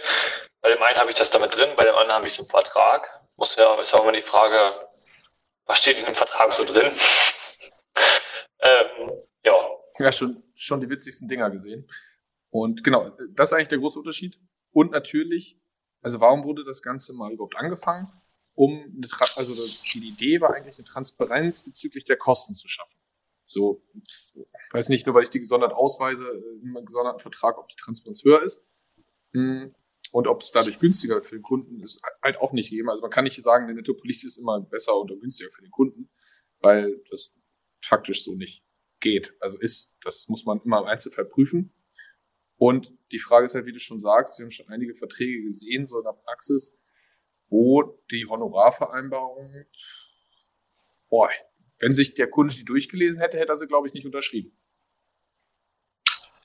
[0.61, 2.45] bei dem einen habe ich das damit drin, bei dem anderen habe ich es im
[2.45, 3.16] Vertrag.
[3.37, 4.87] Muss ja, ist ja auch immer die Frage,
[5.65, 6.91] was steht in dem Vertrag so drin?
[8.59, 9.11] ähm,
[9.43, 9.53] ja,
[9.99, 11.89] ja schon, schon die witzigsten Dinger gesehen.
[12.49, 14.39] Und genau, das ist eigentlich der große Unterschied.
[14.71, 15.59] Und natürlich,
[16.01, 18.11] also warum wurde das Ganze mal überhaupt angefangen?
[18.55, 22.97] Um eine, Tra- also die Idee war eigentlich eine Transparenz bezüglich der Kosten zu schaffen.
[23.45, 24.33] So, ich
[24.71, 28.23] weiß nicht nur, weil ich die gesondert ausweise, äh, im gesonderten Vertrag, ob die Transparenz
[28.23, 28.65] höher ist.
[30.11, 32.89] Und ob es dadurch günstiger wird für den Kunden, ist halt auch nicht gegeben.
[32.89, 36.09] Also man kann nicht sagen, eine Netto-Police ist immer besser oder günstiger für den Kunden,
[36.59, 37.37] weil das
[37.81, 38.63] faktisch so nicht
[38.99, 39.33] geht.
[39.39, 41.73] Also ist, das muss man immer im Einzelfall prüfen.
[42.57, 45.87] Und die Frage ist halt, wie du schon sagst, wir haben schon einige Verträge gesehen,
[45.87, 46.75] so in der Praxis,
[47.49, 49.65] wo die Honorarvereinbarung,
[51.09, 51.29] boah,
[51.79, 54.57] wenn sich der Kunde die durchgelesen hätte, hätte er sie, glaube ich, nicht unterschrieben.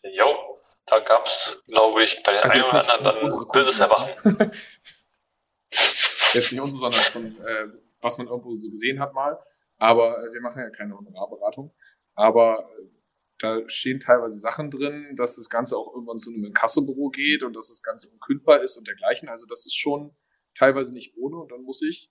[0.03, 0.52] jo,
[0.93, 3.81] da gab es, glaube ich, bei den Also einen oder anderen dann böses.
[3.81, 4.13] Erwachen.
[6.35, 7.69] Jetzt nicht unsere, sondern von, äh,
[8.03, 9.39] was man irgendwo so gesehen hat mal.
[9.79, 11.75] Aber äh, wir machen ja keine Honorarberatung.
[12.15, 12.89] Aber äh,
[13.39, 17.55] da stehen teilweise Sachen drin, dass das Ganze auch irgendwann zu einem Inkassobüro geht und
[17.55, 19.31] dass das Ganze unkündbar ist und dergleichen.
[19.31, 20.15] Also das ist schon
[20.55, 21.39] teilweise nicht ohne.
[21.39, 22.11] Und dann muss ich,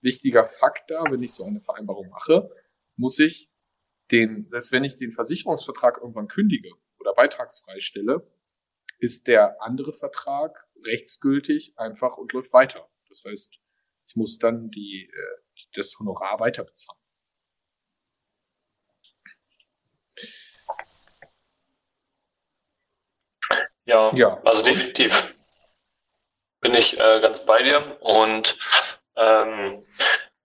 [0.00, 2.50] wichtiger Fakt da, wenn ich so eine Vereinbarung mache,
[2.96, 3.48] muss ich
[4.10, 6.72] den, selbst wenn ich den Versicherungsvertrag irgendwann kündige
[7.06, 8.26] oder beitragsfrei stelle,
[8.98, 12.88] ist der andere Vertrag rechtsgültig einfach und läuft weiter.
[13.08, 13.54] Das heißt,
[14.08, 15.40] ich muss dann die, äh,
[15.74, 16.98] das Honorar weiter bezahlen.
[23.84, 24.40] Ja, Ja.
[24.44, 25.36] also definitiv.
[26.60, 27.96] Bin ich äh, ganz bei dir.
[28.00, 28.58] Und
[29.14, 29.86] ähm,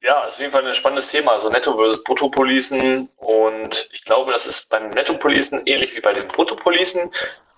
[0.02, 1.34] ja, ist auf jeden Fall ein spannendes Thema.
[1.34, 3.08] Also Netto versus Bruttopolicen.
[3.18, 7.12] Und ich glaube, das ist beim Nettopolicen ähnlich wie bei den Bruttopolicen.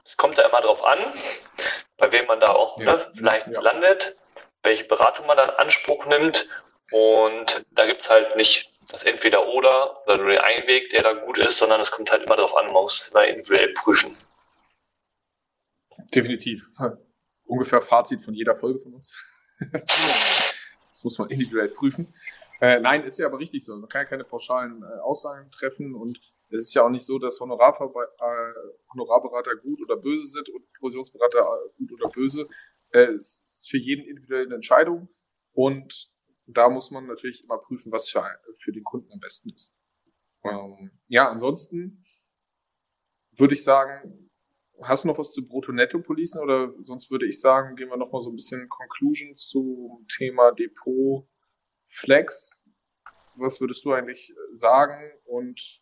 [0.03, 0.99] Es kommt da immer drauf an,
[1.97, 3.61] bei wem man da auch ja, ne, vielleicht ja.
[3.61, 4.17] landet,
[4.63, 6.49] welche Beratung man dann in Anspruch nimmt.
[6.91, 11.13] Und da gibt es halt nicht das Entweder-Oder oder nur den einen Weg, der da
[11.13, 14.17] gut ist, sondern es kommt halt immer darauf an, man muss immer individuell prüfen.
[16.13, 16.67] Definitiv.
[17.45, 19.15] Ungefähr Fazit von jeder Folge von uns.
[21.03, 22.13] muss man individuell prüfen.
[22.61, 23.75] Äh, nein, ist ja aber richtig so.
[23.75, 27.17] Man kann ja keine pauschalen äh, Aussagen treffen und es ist ja auch nicht so,
[27.17, 28.53] dass Honorarver äh,
[28.93, 32.47] Honorarberater gut oder böse sind und Provisionsberater äh, gut oder böse.
[32.91, 35.09] Äh, es ist für jeden individuell eine Entscheidung
[35.53, 36.11] und
[36.45, 38.23] da muss man natürlich immer prüfen, was für,
[38.53, 39.73] für den Kunden am besten ist.
[40.43, 42.05] Ähm, ja, ansonsten
[43.31, 44.29] würde ich sagen,
[44.87, 48.21] hast du noch was zu Brutto-Netto-Policen oder sonst würde ich sagen, gehen wir noch mal
[48.21, 51.27] so ein bisschen Conclusion zum Thema Depot
[51.85, 52.61] Flex.
[53.35, 55.81] Was würdest du eigentlich sagen und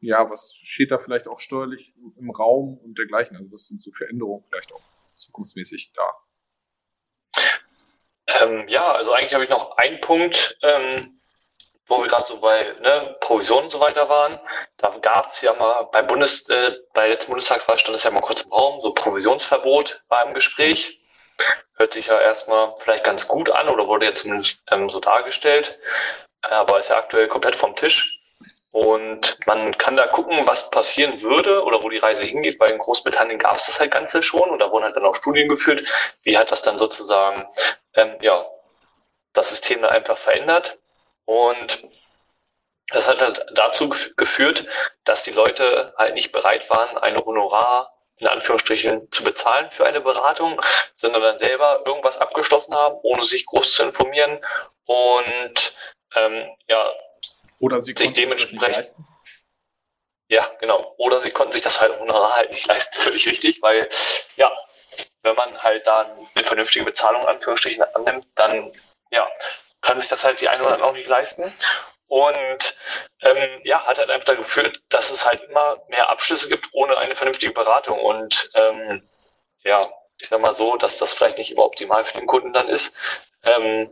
[0.00, 3.36] ja, was steht da vielleicht auch steuerlich im Raum und dergleichen?
[3.36, 4.82] Also was sind so Veränderungen vielleicht auch
[5.14, 6.10] zukunftsmäßig da?
[8.26, 11.21] Ähm, ja, also eigentlich habe ich noch einen Punkt, ähm,
[11.92, 14.40] wo wir gerade so bei ne, Provisionen und so weiter waren.
[14.78, 18.20] Da gab es ja mal bei Bundes, äh, bei letzten Bundestagswahl stand es ja mal
[18.20, 21.00] kurz im Raum, so Provisionsverbot war im Gespräch.
[21.76, 25.78] Hört sich ja erstmal vielleicht ganz gut an oder wurde ja zumindest ähm, so dargestellt,
[26.42, 28.20] aber ist ja aktuell komplett vom Tisch.
[28.70, 32.78] Und man kann da gucken, was passieren würde oder wo die Reise hingeht, weil in
[32.78, 35.92] Großbritannien gab es das halt Ganze schon und da wurden halt dann auch Studien geführt,
[36.22, 37.46] wie hat das dann sozusagen
[37.94, 38.46] ähm, ja,
[39.34, 40.78] das System dann einfach verändert.
[41.24, 41.88] Und
[42.88, 44.66] das hat halt dazu geführt,
[45.04, 50.00] dass die Leute halt nicht bereit waren, eine Honorar in Anführungsstrichen zu bezahlen für eine
[50.00, 50.60] Beratung,
[50.94, 54.38] sondern dann selber irgendwas abgeschlossen haben, ohne sich groß zu informieren
[54.84, 55.74] und
[56.14, 56.92] ähm, ja,
[57.58, 58.94] oder sie sich dementsprechend
[60.32, 60.94] ja, genau.
[60.96, 63.86] Oder sie konnten sich das halt Honorar halt nicht leisten, völlig richtig, weil
[64.36, 64.50] ja,
[65.22, 68.72] wenn man halt da eine vernünftige Bezahlung Anführungsstrichen annimmt, dann
[69.10, 69.28] ja,
[69.82, 71.52] kann sich das halt die eine oder andere auch nicht leisten.
[72.06, 72.76] Und
[73.20, 76.96] ähm, ja, hat halt einfach dazu geführt, dass es halt immer mehr Abschlüsse gibt ohne
[76.98, 77.98] eine vernünftige Beratung.
[77.98, 79.02] Und ähm,
[79.64, 82.68] ja, ich sag mal so, dass das vielleicht nicht immer optimal für den Kunden dann
[82.68, 82.96] ist.
[83.42, 83.90] Ähm,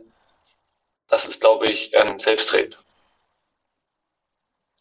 [1.07, 2.83] das ist, glaube ich, ähm, selbstredend.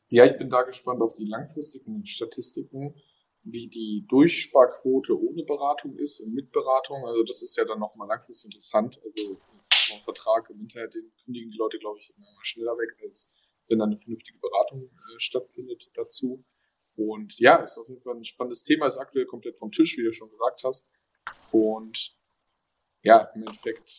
[0.09, 2.95] Ja, ich bin da gespannt auf die langfristigen Statistiken
[3.43, 7.07] wie die Durchsparquote ohne Beratung ist und mit Beratung.
[7.07, 9.01] Also das ist ja dann nochmal langfristig interessant.
[9.03, 9.39] Also
[9.91, 13.33] so ein Vertrag im Internet, den kündigen die Leute, glaube ich, immer schneller weg, als
[13.69, 16.45] wenn dann eine vernünftige Beratung äh, stattfindet dazu.
[16.97, 20.05] Und ja, ist auf jeden Fall ein spannendes Thema, ist aktuell komplett vom Tisch, wie
[20.05, 20.91] du schon gesagt hast.
[21.53, 22.17] Und
[23.03, 23.97] ja, im Endeffekt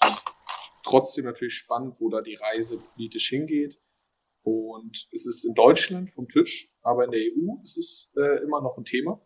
[0.83, 3.79] trotzdem natürlich spannend, wo da die Reise politisch hingeht.
[4.43, 8.61] Und es ist in Deutschland vom Tisch, aber in der EU ist es äh, immer
[8.61, 9.21] noch ein Thema.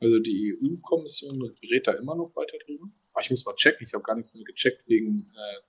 [0.00, 2.86] Also die EU-Kommission redet da immer noch weiter drüber.
[3.12, 5.67] Aber ich muss mal checken, ich habe gar nichts mehr gecheckt wegen äh,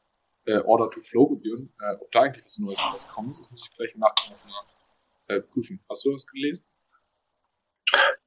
[0.50, 3.40] äh, Order-to-Flow-Gebühren, äh, ob da eigentlich was Neues rauskommt.
[3.40, 4.64] Das muss ich gleich im Nachgang nochmal
[5.28, 5.84] äh, prüfen.
[5.90, 6.66] Hast du das gelesen?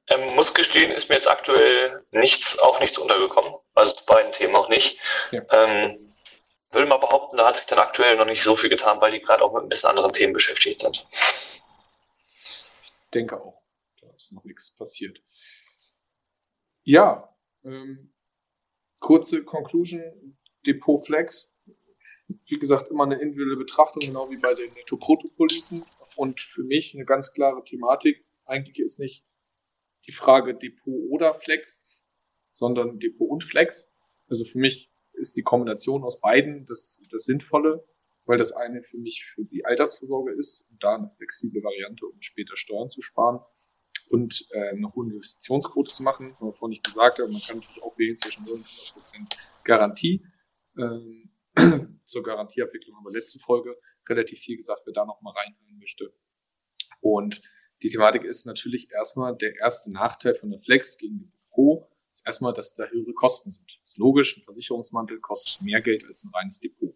[0.07, 3.53] Ähm, muss gestehen, ist mir jetzt aktuell nichts, auch nichts untergekommen.
[3.73, 4.99] Also zu beiden Themen auch nicht.
[5.31, 5.43] Ja.
[5.49, 6.13] Ähm,
[6.71, 9.21] würde mal behaupten, da hat sich dann aktuell noch nicht so viel getan, weil die
[9.21, 11.05] gerade auch mit ein bisschen anderen Themen beschäftigt sind.
[11.11, 13.61] Ich denke auch,
[14.01, 15.21] da ist noch nichts passiert.
[16.83, 18.13] Ja, ähm,
[18.99, 21.52] kurze Conclusion, Depot Flex.
[22.27, 25.83] Wie gesagt, immer eine individuelle Betrachtung, genau wie bei den Netto-Protopolicen.
[26.15, 28.23] Und für mich eine ganz klare Thematik.
[28.45, 29.25] Eigentlich ist nicht
[30.05, 31.95] die Frage Depot oder Flex,
[32.51, 33.91] sondern Depot und Flex.
[34.27, 37.85] Also für mich ist die Kombination aus beiden das, das Sinnvolle,
[38.25, 42.21] weil das eine für mich für die Altersvorsorge ist und da eine flexible Variante, um
[42.21, 43.39] später Steuern zu sparen
[44.09, 46.35] und äh, eine hohe Investitionsquote zu machen.
[46.39, 50.25] Vorhin nicht gesagt haben, man kann natürlich auch wählen zwischen 0 und 100% Garantie.
[50.77, 51.29] Ähm,
[52.05, 53.77] zur Garantieabwicklung haben wir letzte Folge
[54.07, 56.13] relativ viel gesagt, wer da nochmal reinhören möchte.
[57.01, 57.41] Und
[57.81, 62.25] die Thematik ist natürlich erstmal der erste Nachteil von der Flex gegen die Pro, ist
[62.25, 63.79] erstmal, dass da höhere Kosten sind.
[63.83, 66.95] Ist logisch, ein Versicherungsmantel kostet mehr Geld als ein reines Depot.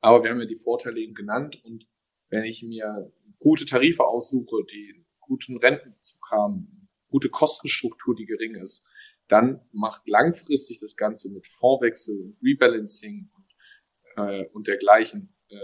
[0.00, 1.86] Aber wir haben ja die Vorteile eben genannt und
[2.30, 8.86] wenn ich mir gute Tarife aussuche, die guten Rentenzug haben, gute Kostenstruktur, die gering ist,
[9.28, 13.30] dann macht langfristig das Ganze mit Fondswechsel, Rebalancing
[14.18, 15.56] äh, und dergleichen äh,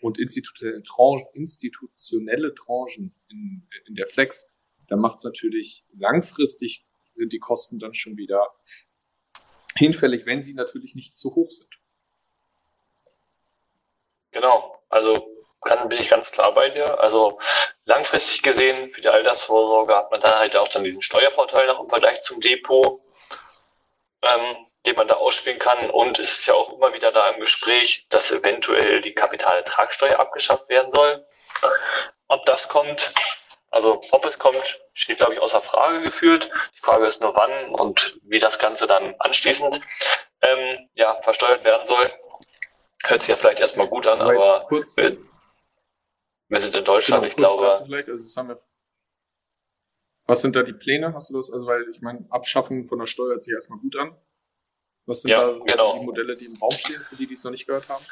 [0.00, 4.52] und institutionelle Tranchen, institutionelle Tranchen in, in der Flex,
[4.88, 8.48] dann macht es natürlich langfristig sind die Kosten dann schon wieder
[9.76, 11.68] hinfällig, wenn sie natürlich nicht zu hoch sind.
[14.30, 15.28] Genau, also
[15.60, 17.00] kann, bin ich ganz klar bei dir.
[17.00, 17.38] Also
[17.84, 21.88] langfristig gesehen für die Altersvorsorge hat man dann halt auch dann diesen Steuervorteil noch im
[21.88, 23.00] Vergleich zum Depot,
[24.22, 25.90] ähm, den man da ausspielen kann.
[25.90, 30.68] Und es ist ja auch immer wieder da im Gespräch, dass eventuell die Kapitalertragssteuer abgeschafft
[30.68, 31.26] werden soll.
[32.28, 33.12] Ob das kommt,
[33.70, 36.50] also ob es kommt, steht, glaube ich, außer Frage gefühlt.
[36.76, 39.80] Die Frage ist nur wann und wie das Ganze dann anschließend
[40.42, 42.10] ähm, ja, versteuert werden soll.
[43.04, 45.18] Hört sich ja vielleicht erstmal gut an, aber, aber wir,
[46.48, 47.68] wir, sind in Deutschland, genau, ich glaube.
[47.68, 47.84] Also
[50.26, 51.12] was sind da die Pläne?
[51.14, 51.50] Hast du das?
[51.52, 54.16] Also, weil ich meine, Abschaffung von der Steuer hört sich erstmal gut an.
[55.06, 55.98] Was sind ja, da genau.
[55.98, 58.04] die Modelle, die im Raum stehen, für die, die es noch nicht gehört haben?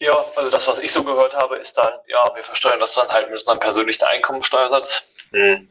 [0.00, 3.08] Ja, also das, was ich so gehört habe, ist dann, ja, wir versteuern das dann
[3.08, 5.08] halt mit unserem persönlichen Einkommensteuersatz.
[5.30, 5.68] Hm.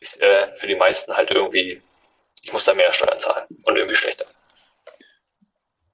[0.00, 1.80] Ist äh, für die meisten halt irgendwie,
[2.42, 4.26] ich muss da mehr Steuern zahlen und irgendwie schlechter.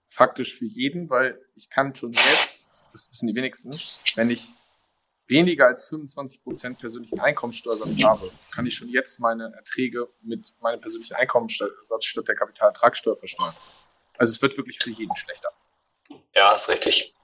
[0.08, 3.78] Faktisch für jeden, weil ich kann schon jetzt, das wissen die wenigsten,
[4.16, 4.48] wenn ich
[5.32, 11.14] weniger als 25% persönlichen Einkommensteuersatz habe, kann ich schon jetzt meine Erträge mit meinem persönlichen
[11.14, 13.54] Einkommensteuersatz statt der Kapitalertragssteuer versteuern.
[14.18, 15.48] Also es wird wirklich für jeden schlechter.
[16.34, 17.14] Ja, ist richtig.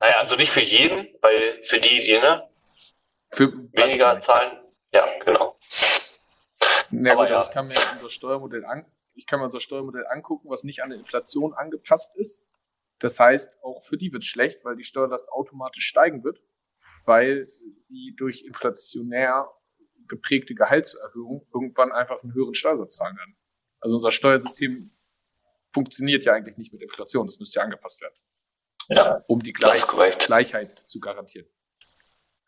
[0.00, 2.48] Naja, also nicht für jeden, weil für die, die ne,
[3.32, 4.58] für weniger zahlen,
[4.92, 5.58] ja, genau.
[6.90, 7.42] Na gut, ja.
[7.42, 10.90] ich kann mir unser Steuermodell an, ich kann mir unser Steuermodell angucken, was nicht an
[10.90, 12.42] die Inflation angepasst ist.
[12.98, 16.42] Das heißt, auch für die wird es schlecht, weil die Steuerlast automatisch steigen wird,
[17.06, 17.46] weil
[17.78, 19.50] sie durch inflationär
[20.08, 23.36] geprägte Gehaltserhöhung irgendwann einfach einen höheren Steuersatz zahlen werden.
[23.80, 24.92] Also unser Steuersystem
[25.72, 28.14] funktioniert ja eigentlich nicht mit Inflation, das müsste ja angepasst werden.
[28.88, 29.84] Ja, um die Gleich
[30.18, 31.48] Gleichheit zu garantieren.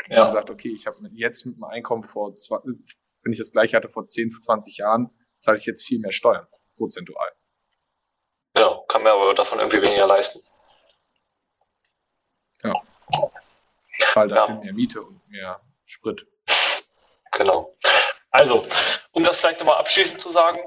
[0.08, 0.24] Ja.
[0.24, 3.88] Man sagt, okay, ich habe jetzt mit meinem Einkommen vor, wenn ich das gleiche hatte
[3.88, 6.46] vor 10, 20 Jahren, zahle ich jetzt viel mehr Steuern,
[6.76, 7.28] prozentual.
[8.54, 10.40] Genau, kann mir aber davon irgendwie weniger leisten.
[12.62, 12.74] Ja.
[13.98, 14.60] Ich zahle dafür ja.
[14.60, 16.26] mehr Miete und mehr Sprit.
[17.32, 17.76] Genau.
[18.30, 18.66] Also,
[19.12, 20.60] um das vielleicht nochmal abschließend zu sagen,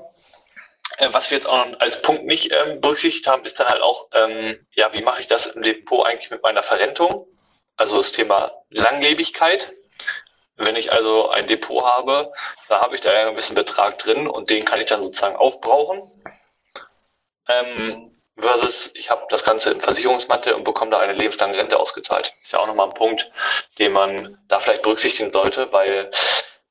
[0.97, 4.09] äh, was wir jetzt auch als Punkt nicht ähm, berücksichtigt haben, ist dann halt auch,
[4.13, 7.27] ähm, ja, wie mache ich das im Depot eigentlich mit meiner Verrentung?
[7.75, 9.73] Also das Thema Langlebigkeit.
[10.55, 12.31] Wenn ich also ein Depot habe,
[12.69, 15.35] da habe ich da ja ein bisschen Betrag drin und den kann ich dann sozusagen
[15.35, 16.03] aufbrauchen.
[17.47, 18.10] Ähm,
[18.41, 22.33] versus ich habe das Ganze im Versicherungsmantel und bekomme da eine lebenslange Rente ausgezahlt.
[22.41, 23.31] Ist ja auch nochmal ein Punkt,
[23.79, 26.09] den man da vielleicht berücksichtigen sollte, weil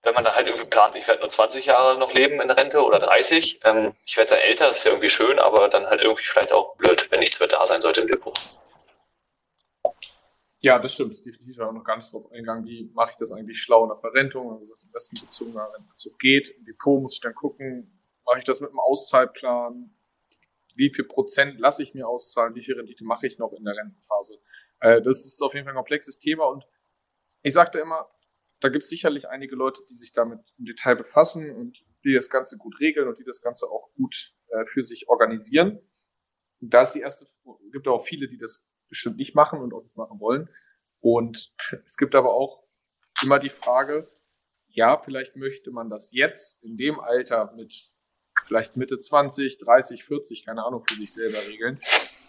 [0.03, 2.83] wenn man da halt irgendwie plant, ich werde nur 20 Jahre noch leben in Rente
[2.83, 6.03] oder 30, ähm, ich werde dann älter, das ist ja irgendwie schön, aber dann halt
[6.03, 8.39] irgendwie vielleicht auch blöd, wenn nichts mehr da sein sollte im Depot.
[10.63, 11.25] Ja, das stimmt.
[11.25, 13.89] Definitiv war auch noch gar nicht drauf eingegangen, wie mache ich das eigentlich schlau in
[13.89, 14.47] der Verrentung.
[14.47, 16.51] Wir haben gesagt, am besten bezogener Rentenzug geht.
[16.51, 19.91] Im Depot muss ich dann gucken, mache ich das mit einem Auszahlplan,
[20.77, 23.77] wie viel Prozent lasse ich mir auszahlen, wie viel Rendite mache ich noch in der
[23.77, 24.41] Rentenphase.
[24.81, 26.65] Äh, das ist auf jeden Fall ein komplexes Thema und
[27.43, 28.09] ich sagte immer,
[28.61, 32.29] da gibt es sicherlich einige Leute, die sich damit im Detail befassen und die das
[32.29, 35.81] Ganze gut regeln und die das Ganze auch gut äh, für sich organisieren.
[36.61, 37.27] Da ist die erste,
[37.73, 40.51] gibt auch viele, die das bestimmt nicht machen und auch nicht machen wollen.
[41.01, 41.55] Und
[41.87, 42.65] es gibt aber auch
[43.23, 44.11] immer die Frage,
[44.69, 47.90] ja, vielleicht möchte man das jetzt in dem Alter mit
[48.45, 51.79] vielleicht Mitte 20, 30, 40, keine Ahnung, für sich selber regeln.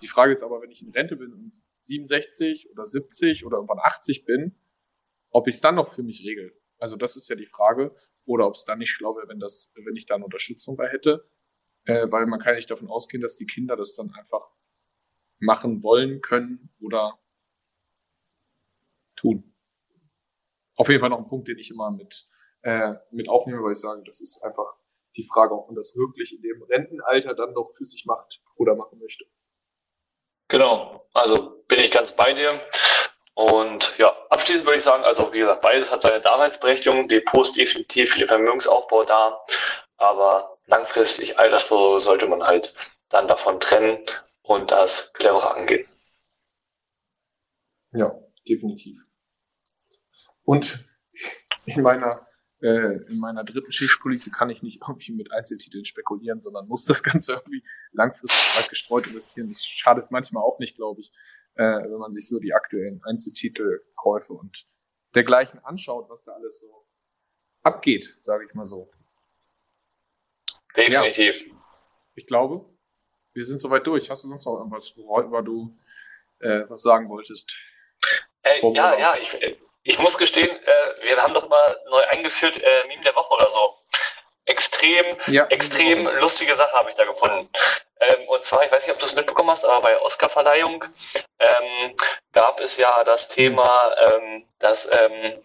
[0.02, 3.80] Die Frage ist aber, wenn ich in Rente bin und 67 oder 70 oder irgendwann
[3.80, 4.56] 80 bin,
[5.30, 6.56] ob ich es dann noch für mich regel.
[6.78, 7.96] Also das ist ja die Frage.
[8.26, 10.88] Oder ob es dann nicht schlau wäre, wenn das, wenn ich da eine Unterstützung bei
[10.88, 11.28] hätte.
[11.86, 14.52] Äh, weil man kann nicht davon ausgehen, dass die Kinder das dann einfach
[15.40, 17.20] machen wollen, können oder
[19.16, 19.56] tun.
[20.76, 22.28] Auf jeden Fall noch ein Punkt, den ich immer mit,
[22.62, 24.78] äh, mit aufnehme, weil ich sage, das ist einfach
[25.16, 28.76] die Frage, ob man das wirklich in dem Rentenalter dann noch für sich macht oder
[28.76, 29.26] machen möchte.
[30.48, 32.62] Genau, also bin ich ganz bei dir.
[33.34, 37.08] Und ja, abschließend würde ich sagen, also wie gesagt, beides hat seine Daseinsberechtigung.
[37.08, 39.40] Depot ist definitiv für den Vermögensaufbau da,
[39.98, 42.74] aber langfristig Altersvorsorge sollte man halt
[43.10, 44.04] dann davon trennen
[44.42, 45.88] und das cleverer angehen.
[47.94, 48.14] Ja,
[48.48, 49.06] definitiv.
[50.44, 50.86] Und
[51.66, 52.28] in meiner
[52.62, 57.04] äh, in meiner dritten Schichtpolice kann ich nicht irgendwie mit Einzeltiteln spekulieren, sondern muss das
[57.04, 59.50] Ganze irgendwie langfristig breit gestreut investieren.
[59.50, 61.12] Das schadet manchmal auch nicht, glaube ich,
[61.56, 64.66] äh, wenn man sich so die aktuellen Einzeltitelkäufe und
[65.16, 66.86] dergleichen anschaut, was da alles so
[67.64, 68.90] abgeht, sage ich mal so.
[70.76, 71.48] Definitiv.
[71.48, 71.54] Ja,
[72.16, 72.66] ich glaube,
[73.34, 74.10] wir sind soweit durch.
[74.10, 75.78] Hast du sonst noch irgendwas, worüber du
[76.40, 77.54] äh, was sagen wolltest?
[78.44, 82.88] Äh, ja, ja, ich, ich muss gestehen, äh, wir haben doch immer neu eingeführt, äh,
[82.88, 83.78] Meme der Woche oder so.
[84.46, 87.50] Extrem extrem, ja, extrem lustige Sache habe ich da gefunden.
[88.00, 90.84] Ähm, und zwar, ich weiß nicht, ob du es mitbekommen hast, aber bei Oscarverleihung
[91.40, 91.96] ähm,
[92.34, 95.42] gab es ja das Thema, ähm, dass, ähm,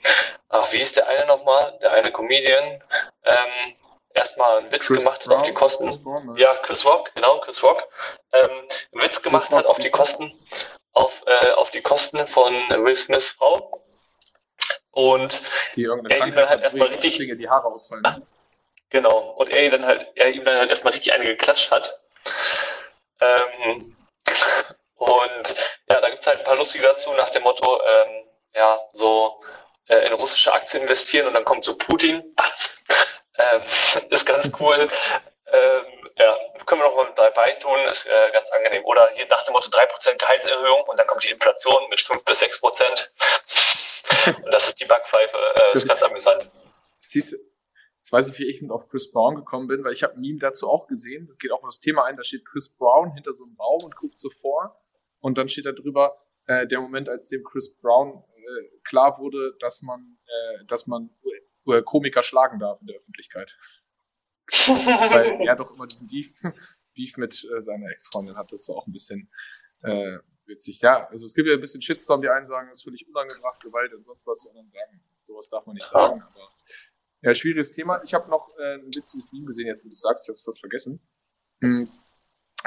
[0.49, 1.79] ach, wie ist der eine nochmal?
[1.83, 2.83] Der eine Comedian,
[3.25, 3.77] ähm,
[4.15, 6.03] erstmal einen Witz Chris gemacht hat Brown, auf die Kosten.
[6.03, 6.41] Brown, ne?
[6.41, 7.87] Ja, Chris Rock, genau, Chris Rock.
[8.33, 10.33] Ähm, einen Witz gemacht Chris hat auf die Kosten,
[10.95, 13.83] auf, äh, auf die Kosten von Will Smiths Frau.
[14.97, 15.43] Und
[15.75, 18.03] die irgendeine er ihm dann halt erstmal richtig die Haare ausfallen.
[18.07, 18.19] Ah,
[18.89, 19.35] genau.
[19.37, 22.01] Und er, dann halt, er ihm dann halt erstmal richtig eine geklatscht hat.
[23.21, 23.95] Ähm,
[24.95, 25.55] und
[25.91, 28.25] ja, da gibt es halt ein paar lustige dazu nach dem Motto, ähm,
[28.55, 29.43] ja, so
[29.89, 32.83] äh, in russische Aktien investieren und dann kommt so Putin, batz,
[33.37, 33.61] ähm,
[34.11, 34.89] ist ganz cool.
[35.53, 38.85] Ähm, ja, können wir noch mal dabei tun, ist äh, ganz angenehm.
[38.85, 42.43] Oder hier nach dem Motto 3% Gehaltserhöhung und dann kommt die Inflation mit 5 bis
[42.43, 43.13] 6%.
[44.43, 45.37] Und das ist die Backpfeife.
[45.37, 46.51] Äh, das ist ganz amüsant.
[46.99, 47.37] Siehst du,
[47.99, 50.39] jetzt weiß ich, wie ich auf Chris Brown gekommen bin, weil ich habe ein Meme
[50.39, 51.27] dazu auch gesehen.
[51.29, 52.17] Das geht auch um das Thema ein.
[52.17, 54.81] Da steht Chris Brown hinter so einem Baum und guckt so vor.
[55.21, 56.17] Und dann steht da drüber,
[56.47, 61.11] äh, der Moment, als dem Chris Brown äh, klar wurde, dass man, äh, dass man
[61.85, 63.57] Komiker schlagen darf in der Öffentlichkeit.
[64.49, 66.33] Weil er doch immer diesen Beef,
[66.95, 68.53] Beef mit äh, seiner Ex-Freundin hat.
[68.53, 69.29] Das ist auch ein bisschen
[69.83, 70.81] äh, witzig.
[70.81, 73.61] Ja, also es gibt ja ein bisschen Shitstorm, die einen sagen, das ist völlig unangebracht,
[73.63, 76.23] Gewalt und sonst was, die anderen sagen, sowas darf man nicht sagen.
[76.23, 76.51] Aber
[77.23, 78.03] ja, schwieriges Thema.
[78.05, 80.43] Ich habe noch äh, ein witziges Meme gesehen, jetzt wo du sagst, ich habe es
[80.43, 81.01] fast vergessen.
[81.61, 81.91] Hm,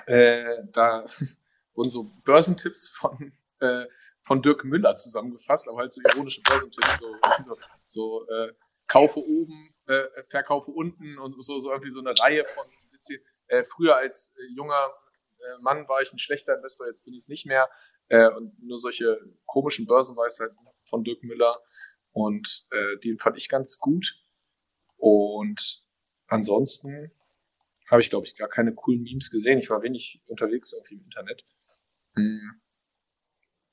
[0.06, 1.06] äh, da
[1.74, 3.86] wurden so Börsentipps von, äh,
[4.22, 7.16] von Dirk Müller zusammengefasst, aber halt so ironische Börsentipps, so,
[7.46, 8.54] so, so äh,
[8.90, 13.20] kaufe oben, äh, verkaufe unten und so, so irgendwie so eine Reihe von Witze.
[13.48, 14.94] Äh, früher als äh, junger
[15.40, 17.70] äh, Mann war ich ein schlechter Investor, jetzt bin ich es nicht mehr.
[18.10, 21.62] Äh, und nur solche komischen Börsenweisheiten von Dirk Müller.
[22.12, 24.20] Und äh, den fand ich ganz gut.
[24.98, 25.84] Und
[26.28, 27.12] ansonsten
[27.90, 29.60] habe ich, glaube ich, gar keine coolen Memes gesehen.
[29.60, 31.46] Ich war wenig unterwegs irgendwie im Internet.
[32.16, 32.62] Hm.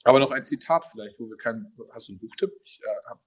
[0.05, 2.53] Aber noch ein Zitat vielleicht, wo wir kein, hast du einen Buchtipp?
[2.63, 3.21] Ich äh, habe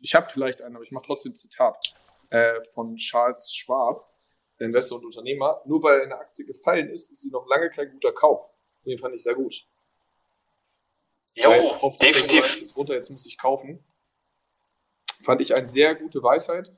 [0.00, 1.94] ich hab vielleicht einen, aber ich mache trotzdem ein Zitat
[2.30, 4.10] äh, von Charles Schwab.
[4.60, 8.12] Investor und Unternehmer, nur weil eine Aktie gefallen ist, ist sie noch lange kein guter
[8.12, 8.52] Kauf.
[8.84, 9.66] Den fand ich sehr gut.
[11.34, 11.50] Jo,
[12.00, 12.44] definitiv.
[12.44, 13.82] Jetzt ist runter, jetzt muss ich kaufen.
[15.24, 16.72] Fand ich eine sehr gute Weisheit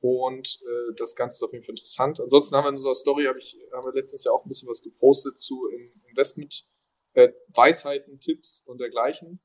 [0.00, 2.20] und äh, das Ganze ist auf jeden Fall interessant.
[2.20, 4.68] Ansonsten haben wir in unserer Story, hab ich, haben wir letztens ja auch ein bisschen
[4.68, 5.68] was gepostet zu
[6.08, 6.66] Investment,
[7.14, 9.40] äh, Weisheiten, Tipps und dergleichen.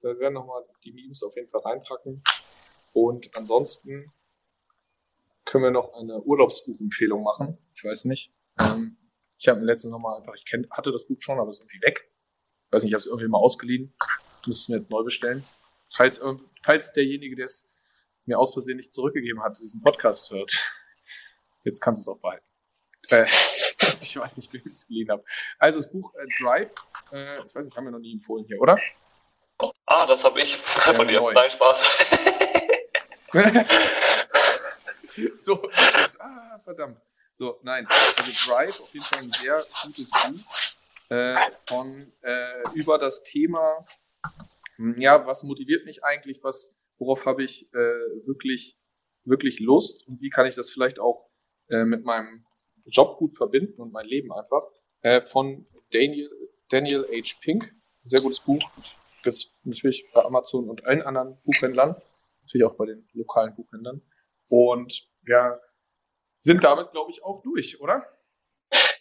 [0.00, 2.22] Wir werden nochmal die Memes auf jeden Fall reinpacken.
[2.96, 4.10] Und ansonsten
[5.44, 7.58] können wir noch eine Urlaubsbuchempfehlung machen.
[7.74, 8.32] Ich weiß nicht.
[8.58, 8.96] Ähm,
[9.36, 11.64] ich habe mir letztens nochmal einfach, ich kenn, hatte das Buch schon, aber es ist
[11.64, 12.10] irgendwie weg.
[12.64, 13.94] Ich weiß nicht, ich habe es irgendwie mal ausgeliehen.
[14.46, 15.44] Müssten wir jetzt neu bestellen.
[15.94, 16.22] Falls,
[16.62, 17.68] falls derjenige, der es
[18.24, 20.54] mir aus Versehen nicht zurückgegeben hat, diesen Podcast hört,
[21.64, 22.46] jetzt kannst du es auch behalten.
[23.10, 23.24] Äh,
[24.00, 25.22] ich weiß nicht, wie ich es geliehen habe.
[25.58, 26.72] Also das Buch äh, Drive,
[27.12, 28.78] äh, ich weiß nicht, haben wir noch nie empfohlen hier, oder?
[29.84, 30.56] Ah, das habe ich
[30.96, 31.20] von dir.
[31.20, 32.32] Nein, Spaß.
[35.38, 37.00] so, das, ah, verdammt.
[37.34, 37.86] So, nein.
[38.16, 41.36] Also Drive, auf jeden Fall ein sehr gutes Buch äh,
[41.68, 43.84] von äh, über das Thema,
[44.76, 48.78] hm, ja, was motiviert mich eigentlich, was, worauf habe ich äh, wirklich,
[49.24, 51.28] wirklich Lust und wie kann ich das vielleicht auch
[51.68, 52.46] äh, mit meinem
[52.86, 54.62] Job gut verbinden und mein Leben einfach.
[55.02, 56.30] Äh, von Daniel,
[56.68, 57.36] Daniel H.
[57.40, 57.74] Pink.
[58.02, 58.62] Sehr gutes Buch.
[59.22, 61.96] Gibt es natürlich bei Amazon und allen anderen Buchhändlern.
[62.46, 64.00] Natürlich auch bei den lokalen Buchhändlern.
[64.48, 65.60] Und wir
[66.38, 68.06] sind damit, glaube ich, auch durch, oder?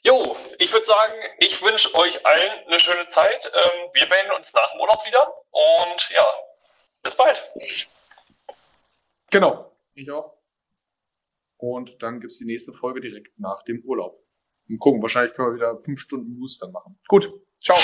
[0.01, 3.51] Jo, ich würde sagen, ich wünsche euch allen eine schöne Zeit.
[3.53, 6.25] Ähm, wir melden uns nach dem Urlaub wieder und ja,
[7.03, 7.51] bis bald.
[9.31, 10.37] Genau, ich auch.
[11.57, 14.23] Und dann gibt es die nächste Folge direkt nach dem Urlaub.
[14.69, 16.99] Und gucken, wahrscheinlich können wir wieder fünf Stunden News dann machen.
[17.07, 17.77] Gut, ciao.